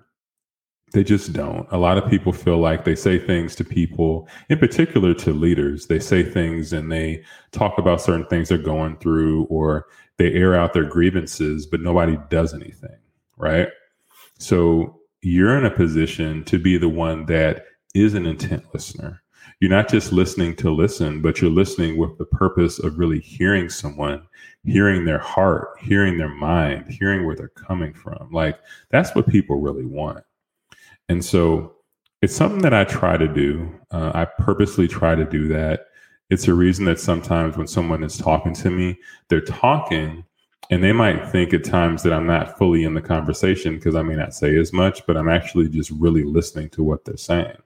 They 0.92 1.04
just 1.04 1.32
don't. 1.32 1.68
A 1.70 1.78
lot 1.78 1.98
of 1.98 2.10
people 2.10 2.32
feel 2.32 2.58
like 2.58 2.84
they 2.84 2.96
say 2.96 3.18
things 3.18 3.54
to 3.56 3.64
people, 3.64 4.28
in 4.48 4.58
particular 4.58 5.14
to 5.14 5.32
leaders. 5.32 5.86
They 5.86 6.00
say 6.00 6.22
things 6.24 6.72
and 6.72 6.90
they 6.90 7.22
talk 7.52 7.78
about 7.78 8.00
certain 8.00 8.26
things 8.26 8.48
they're 8.48 8.58
going 8.58 8.96
through 8.98 9.44
or 9.44 9.86
they 10.18 10.32
air 10.32 10.54
out 10.54 10.72
their 10.72 10.88
grievances, 10.88 11.64
but 11.66 11.80
nobody 11.80 12.18
does 12.28 12.52
anything, 12.52 12.98
right? 13.36 13.68
So 14.38 15.00
you're 15.22 15.56
in 15.56 15.64
a 15.64 15.70
position 15.70 16.44
to 16.44 16.58
be 16.58 16.76
the 16.76 16.88
one 16.88 17.26
that 17.26 17.66
is 17.94 18.14
an 18.14 18.26
intent 18.26 18.64
listener. 18.74 19.19
You're 19.60 19.70
not 19.70 19.90
just 19.90 20.10
listening 20.10 20.56
to 20.56 20.70
listen, 20.70 21.20
but 21.20 21.40
you're 21.40 21.50
listening 21.50 21.98
with 21.98 22.16
the 22.16 22.24
purpose 22.24 22.78
of 22.78 22.98
really 22.98 23.20
hearing 23.20 23.68
someone, 23.68 24.26
hearing 24.64 25.04
their 25.04 25.18
heart, 25.18 25.78
hearing 25.80 26.16
their 26.16 26.34
mind, 26.34 26.90
hearing 26.90 27.26
where 27.26 27.36
they're 27.36 27.48
coming 27.48 27.92
from. 27.92 28.30
Like 28.32 28.58
that's 28.90 29.14
what 29.14 29.28
people 29.28 29.60
really 29.60 29.84
want. 29.84 30.24
And 31.10 31.22
so 31.22 31.76
it's 32.22 32.34
something 32.34 32.62
that 32.62 32.72
I 32.72 32.84
try 32.84 33.18
to 33.18 33.28
do. 33.28 33.70
Uh, 33.90 34.12
I 34.14 34.24
purposely 34.24 34.88
try 34.88 35.14
to 35.14 35.24
do 35.24 35.46
that. 35.48 35.86
It's 36.30 36.48
a 36.48 36.54
reason 36.54 36.86
that 36.86 37.00
sometimes 37.00 37.58
when 37.58 37.66
someone 37.66 38.02
is 38.02 38.16
talking 38.16 38.54
to 38.54 38.70
me, 38.70 38.98
they're 39.28 39.40
talking 39.40 40.24
and 40.70 40.82
they 40.82 40.92
might 40.92 41.28
think 41.28 41.52
at 41.52 41.64
times 41.64 42.02
that 42.04 42.12
I'm 42.12 42.26
not 42.26 42.56
fully 42.56 42.84
in 42.84 42.94
the 42.94 43.02
conversation 43.02 43.74
because 43.74 43.96
I 43.96 44.02
may 44.02 44.14
not 44.14 44.34
say 44.34 44.56
as 44.56 44.72
much, 44.72 45.04
but 45.06 45.16
I'm 45.16 45.28
actually 45.28 45.68
just 45.68 45.90
really 45.90 46.22
listening 46.22 46.70
to 46.70 46.84
what 46.84 47.04
they're 47.04 47.16
saying. 47.16 47.56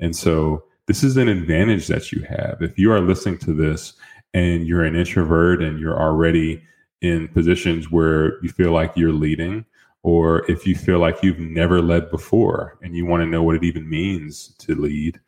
And 0.00 0.16
so 0.16 0.64
this 0.90 1.04
is 1.04 1.16
an 1.16 1.28
advantage 1.28 1.86
that 1.86 2.10
you 2.10 2.20
have. 2.22 2.56
If 2.60 2.76
you 2.76 2.90
are 2.90 3.00
listening 3.00 3.38
to 3.38 3.54
this 3.54 3.92
and 4.34 4.66
you're 4.66 4.82
an 4.82 4.96
introvert 4.96 5.62
and 5.62 5.78
you're 5.78 5.96
already 5.96 6.64
in 7.00 7.28
positions 7.28 7.92
where 7.92 8.42
you 8.42 8.48
feel 8.48 8.72
like 8.72 8.96
you're 8.96 9.12
leading, 9.12 9.64
or 10.02 10.44
if 10.50 10.66
you 10.66 10.74
feel 10.74 10.98
like 10.98 11.22
you've 11.22 11.38
never 11.38 11.80
led 11.80 12.10
before 12.10 12.76
and 12.82 12.96
you 12.96 13.06
want 13.06 13.22
to 13.22 13.28
know 13.28 13.40
what 13.40 13.54
it 13.54 13.62
even 13.62 13.88
means 13.88 14.48
to 14.58 14.74
lead, 14.74 15.20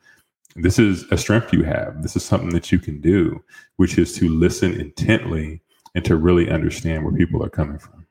this 0.56 0.80
is 0.80 1.04
a 1.12 1.16
strength 1.16 1.52
you 1.52 1.62
have. 1.62 2.02
This 2.02 2.16
is 2.16 2.24
something 2.24 2.50
that 2.50 2.72
you 2.72 2.80
can 2.80 3.00
do, 3.00 3.40
which 3.76 3.98
is 3.98 4.14
to 4.14 4.28
listen 4.28 4.72
intently 4.80 5.62
and 5.94 6.04
to 6.06 6.16
really 6.16 6.50
understand 6.50 7.04
where 7.04 7.14
people 7.14 7.40
are 7.40 7.48
coming 7.48 7.78
from. 7.78 8.01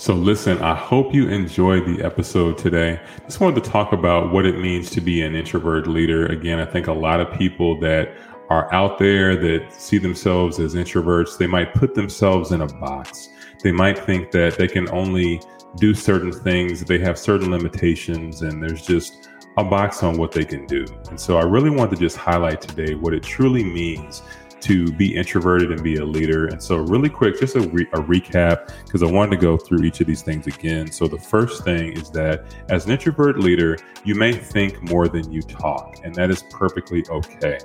So, 0.00 0.14
listen, 0.14 0.56
I 0.62 0.74
hope 0.74 1.12
you 1.12 1.28
enjoyed 1.28 1.84
the 1.84 2.02
episode 2.02 2.56
today. 2.56 2.98
Just 3.26 3.38
wanted 3.38 3.62
to 3.62 3.70
talk 3.70 3.92
about 3.92 4.32
what 4.32 4.46
it 4.46 4.58
means 4.58 4.88
to 4.92 5.00
be 5.02 5.20
an 5.20 5.34
introvert 5.34 5.86
leader. 5.86 6.24
Again, 6.24 6.58
I 6.58 6.64
think 6.64 6.86
a 6.86 6.92
lot 6.92 7.20
of 7.20 7.30
people 7.38 7.78
that 7.80 8.16
are 8.48 8.72
out 8.72 8.98
there 8.98 9.36
that 9.36 9.70
see 9.74 9.98
themselves 9.98 10.58
as 10.58 10.74
introverts, 10.74 11.36
they 11.36 11.46
might 11.46 11.74
put 11.74 11.94
themselves 11.94 12.50
in 12.50 12.62
a 12.62 12.66
box 12.66 13.28
they 13.62 13.72
might 13.72 13.98
think 13.98 14.30
that 14.30 14.56
they 14.56 14.68
can 14.68 14.88
only 14.90 15.40
do 15.76 15.94
certain 15.94 16.32
things, 16.32 16.84
they 16.84 16.98
have 16.98 17.18
certain 17.18 17.50
limitations, 17.50 18.42
and 18.42 18.62
there's 18.62 18.82
just 18.82 19.28
a 19.58 19.64
box 19.64 20.02
on 20.02 20.16
what 20.16 20.32
they 20.32 20.44
can 20.44 20.66
do. 20.66 20.86
And 21.10 21.20
so 21.20 21.36
I 21.36 21.42
really 21.42 21.70
want 21.70 21.90
to 21.90 21.96
just 21.96 22.16
highlight 22.16 22.60
today 22.62 22.94
what 22.94 23.12
it 23.12 23.22
truly 23.22 23.64
means 23.64 24.22
to 24.62 24.92
be 24.92 25.14
introverted 25.14 25.70
and 25.70 25.82
be 25.82 25.96
a 25.96 26.04
leader. 26.04 26.46
And 26.46 26.62
so, 26.62 26.78
really 26.78 27.08
quick, 27.08 27.38
just 27.38 27.56
a, 27.56 27.60
re- 27.60 27.88
a 27.92 28.00
recap, 28.00 28.72
because 28.84 29.02
I 29.02 29.10
wanted 29.10 29.32
to 29.32 29.36
go 29.38 29.56
through 29.56 29.84
each 29.84 30.00
of 30.00 30.06
these 30.06 30.22
things 30.22 30.46
again. 30.46 30.90
So, 30.90 31.06
the 31.06 31.18
first 31.18 31.64
thing 31.64 31.92
is 31.92 32.10
that 32.10 32.54
as 32.68 32.86
an 32.86 32.92
introvert 32.92 33.38
leader, 33.38 33.78
you 34.04 34.14
may 34.14 34.32
think 34.32 34.82
more 34.90 35.08
than 35.08 35.30
you 35.32 35.42
talk, 35.42 35.98
and 36.04 36.14
that 36.14 36.30
is 36.30 36.44
perfectly 36.50 37.04
okay 37.10 37.58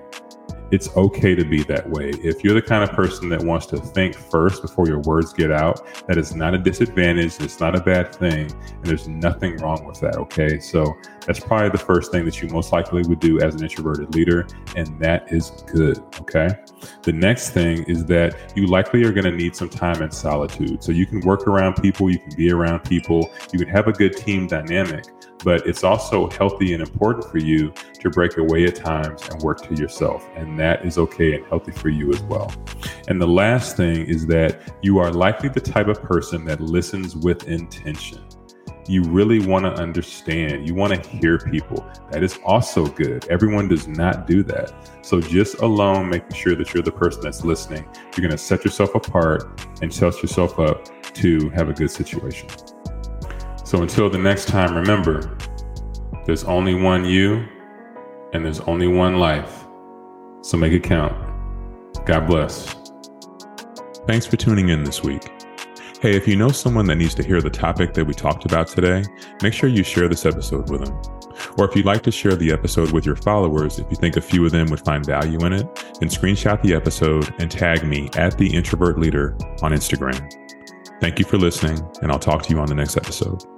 it's 0.72 0.96
okay 0.98 1.36
to 1.36 1.46
be 1.46 1.64
that 1.64 1.90
way. 1.90 2.10
If 2.10 2.44
you're 2.44 2.54
the 2.54 2.62
kind 2.62 2.84
of 2.84 2.90
person 2.92 3.30
that 3.30 3.42
wants 3.42 3.66
to 3.68 3.78
think 3.78 4.16
first 4.16 4.62
before 4.62 4.88
your 4.88 5.00
words 5.00 5.32
get 5.34 5.52
out, 5.52 5.86
that 6.08 6.18
is 6.18 6.36
not 6.36 6.54
a 6.54 6.58
disadvantage. 6.58 7.40
It's 7.40 7.60
not 7.60 7.76
a 7.76 7.82
bad 7.82 8.14
thing. 8.16 8.52
And 8.52 8.84
there's 8.84 9.08
nothing 9.08 9.58
wrong 9.58 9.86
with 9.86 10.00
that. 10.02 10.18
Okay. 10.18 10.60
So 10.60 10.96
that's 11.26 11.40
probably 11.40 11.70
the 11.70 11.78
first 11.78 12.12
thing 12.12 12.26
that 12.26 12.42
you 12.42 12.48
most 12.50 12.72
likely 12.72 13.04
would 13.04 13.20
do 13.20 13.40
as 13.42 13.56
an 13.56 13.64
introverted 13.64 14.14
leader. 14.16 14.48
And 14.76 15.00
that 15.00 15.32
is 15.32 15.52
good. 15.68 16.00
Okay. 16.22 16.50
The 17.04 17.14
next 17.14 17.50
thing 17.50 17.84
is 17.84 18.06
that 18.06 18.54
you 18.56 18.68
likely 18.68 19.04
are 19.04 19.12
going 19.12 19.26
to 19.26 19.32
need 19.32 19.56
some 19.56 19.70
time 19.70 20.02
in 20.02 20.12
solitude. 20.12 20.84
So 20.84 20.92
you 20.92 21.06
can 21.06 21.22
work 21.22 21.48
around 21.48 21.76
people, 21.76 22.10
you 22.10 22.20
can 22.20 22.36
be 22.36 22.52
around 22.52 22.82
people, 22.82 23.32
you 23.52 23.60
can 23.60 23.68
have 23.70 23.88
a 23.88 23.92
good 23.92 24.16
team 24.16 24.48
dynamic 24.48 25.06
but 25.46 25.66
it's 25.68 25.84
also 25.84 26.28
healthy 26.32 26.74
and 26.74 26.82
important 26.82 27.24
for 27.30 27.38
you 27.38 27.72
to 28.00 28.10
break 28.10 28.38
away 28.38 28.66
at 28.66 28.76
times 28.76 29.22
and 29.30 29.42
work 29.44 29.62
to 29.62 29.76
yourself. 29.76 30.28
And 30.36 30.60
that 30.60 30.84
is 30.84 30.98
okay 30.98 31.36
and 31.36 31.46
healthy 31.46 31.72
for 31.72 31.90
you 31.90 32.12
as 32.12 32.22
well. 32.24 32.52
And 33.08 33.22
the 33.22 33.28
last 33.28 33.78
thing 33.78 34.08
is 34.08 34.26
that 34.28 34.74
you 34.82 34.98
are 34.98 35.12
likely 35.12 35.50
the 35.50 35.62
type 35.62 35.88
of 35.88 36.02
person 36.02 36.46
that 36.46 36.62
listens 36.62 37.16
with 37.16 37.48
intention. 37.48 38.24
You 38.88 39.04
really 39.04 39.46
want 39.46 39.66
to 39.66 39.74
understand. 39.74 40.68
You 40.68 40.76
want 40.76 40.94
to 40.94 41.10
hear 41.10 41.40
people. 41.40 41.86
That 42.12 42.24
is 42.24 42.40
also 42.46 42.86
good. 42.86 43.28
Everyone 43.30 43.68
does 43.68 43.88
not 43.88 44.28
do 44.28 44.44
that. 44.44 44.74
So, 45.02 45.20
just 45.22 45.56
alone 45.60 46.10
making 46.10 46.34
sure 46.34 46.56
that 46.56 46.74
you're 46.74 46.84
the 46.84 46.92
person 46.92 47.22
that's 47.22 47.44
listening, 47.44 47.84
you're 48.16 48.28
going 48.28 48.32
to 48.32 48.38
set 48.38 48.64
yourself 48.64 48.94
apart 48.94 49.60
and 49.82 49.94
set 49.94 50.22
yourself 50.22 50.60
up 50.60 51.14
to 51.16 51.50
have 51.50 51.70
a 51.70 51.74
good 51.74 51.90
situation. 51.90 52.50
So 53.66 53.82
until 53.82 54.12
the 54.12 54.20
next 54.20 54.48
time, 54.48 54.76
remember 54.76 55.38
there's 56.26 56.44
only 56.44 56.76
one 56.76 57.04
you 57.04 57.46
and 58.32 58.46
there's 58.46 58.60
only 58.62 58.88
one 58.88 59.18
life. 59.18 59.66
So 60.42 60.56
make 60.56 60.72
it 60.72 60.84
count. 60.84 61.14
God 62.06 62.28
bless. 62.28 62.76
Thanks 64.06 64.28
for 64.28 64.38
tuning 64.38 64.70
in 64.70 64.84
this 64.84 65.02
week. 65.02 65.35
Hey, 66.02 66.16
if 66.16 66.28
you 66.28 66.36
know 66.36 66.50
someone 66.50 66.88
that 66.88 66.98
needs 66.98 67.16
to 67.16 67.24
hear 67.24 67.42
the 67.42 67.50
topic 67.50 67.94
that 67.94 68.06
we 68.06 68.14
talked 68.14 68.46
about 68.46 68.68
today, 68.68 69.04
make 69.42 69.54
sure 69.54 69.70
you 69.70 69.82
share 69.82 70.10
this 70.10 70.26
episode 70.26 70.70
with 70.70 70.84
them. 70.84 71.02
Or 71.58 71.70
if 71.70 71.76
you'd 71.76 71.86
like 71.86 72.04
to 72.04 72.12
share 72.12 72.36
the 72.36 72.52
episode 72.52 72.92
with 72.92 73.06
your 73.06 73.16
followers, 73.16 73.80
if 73.80 73.90
you 73.90 73.96
think 73.96 74.18
a 74.18 74.22
few 74.22 74.46
of 74.46 74.52
them 74.52 74.68
would 74.68 74.84
find 74.84 75.06
value 75.06 75.40
in 75.46 75.54
it, 75.54 75.76
then 76.00 76.10
screenshot 76.10 76.62
the 76.62 76.74
episode 76.74 77.34
and 77.40 77.50
tag 77.50 77.86
me 77.86 78.10
at 78.18 78.38
the 78.38 78.54
introvert 78.54 79.00
leader 79.00 79.38
on 79.62 79.72
Instagram. 79.72 80.20
Thank 81.00 81.18
you 81.18 81.26
for 81.26 81.38
listening, 81.38 81.82
and 82.02 82.12
I'll 82.12 82.20
talk 82.20 82.44
to 82.44 82.54
you 82.54 82.60
on 82.60 82.68
the 82.68 82.76
next 82.76 82.98
episode. 82.98 83.55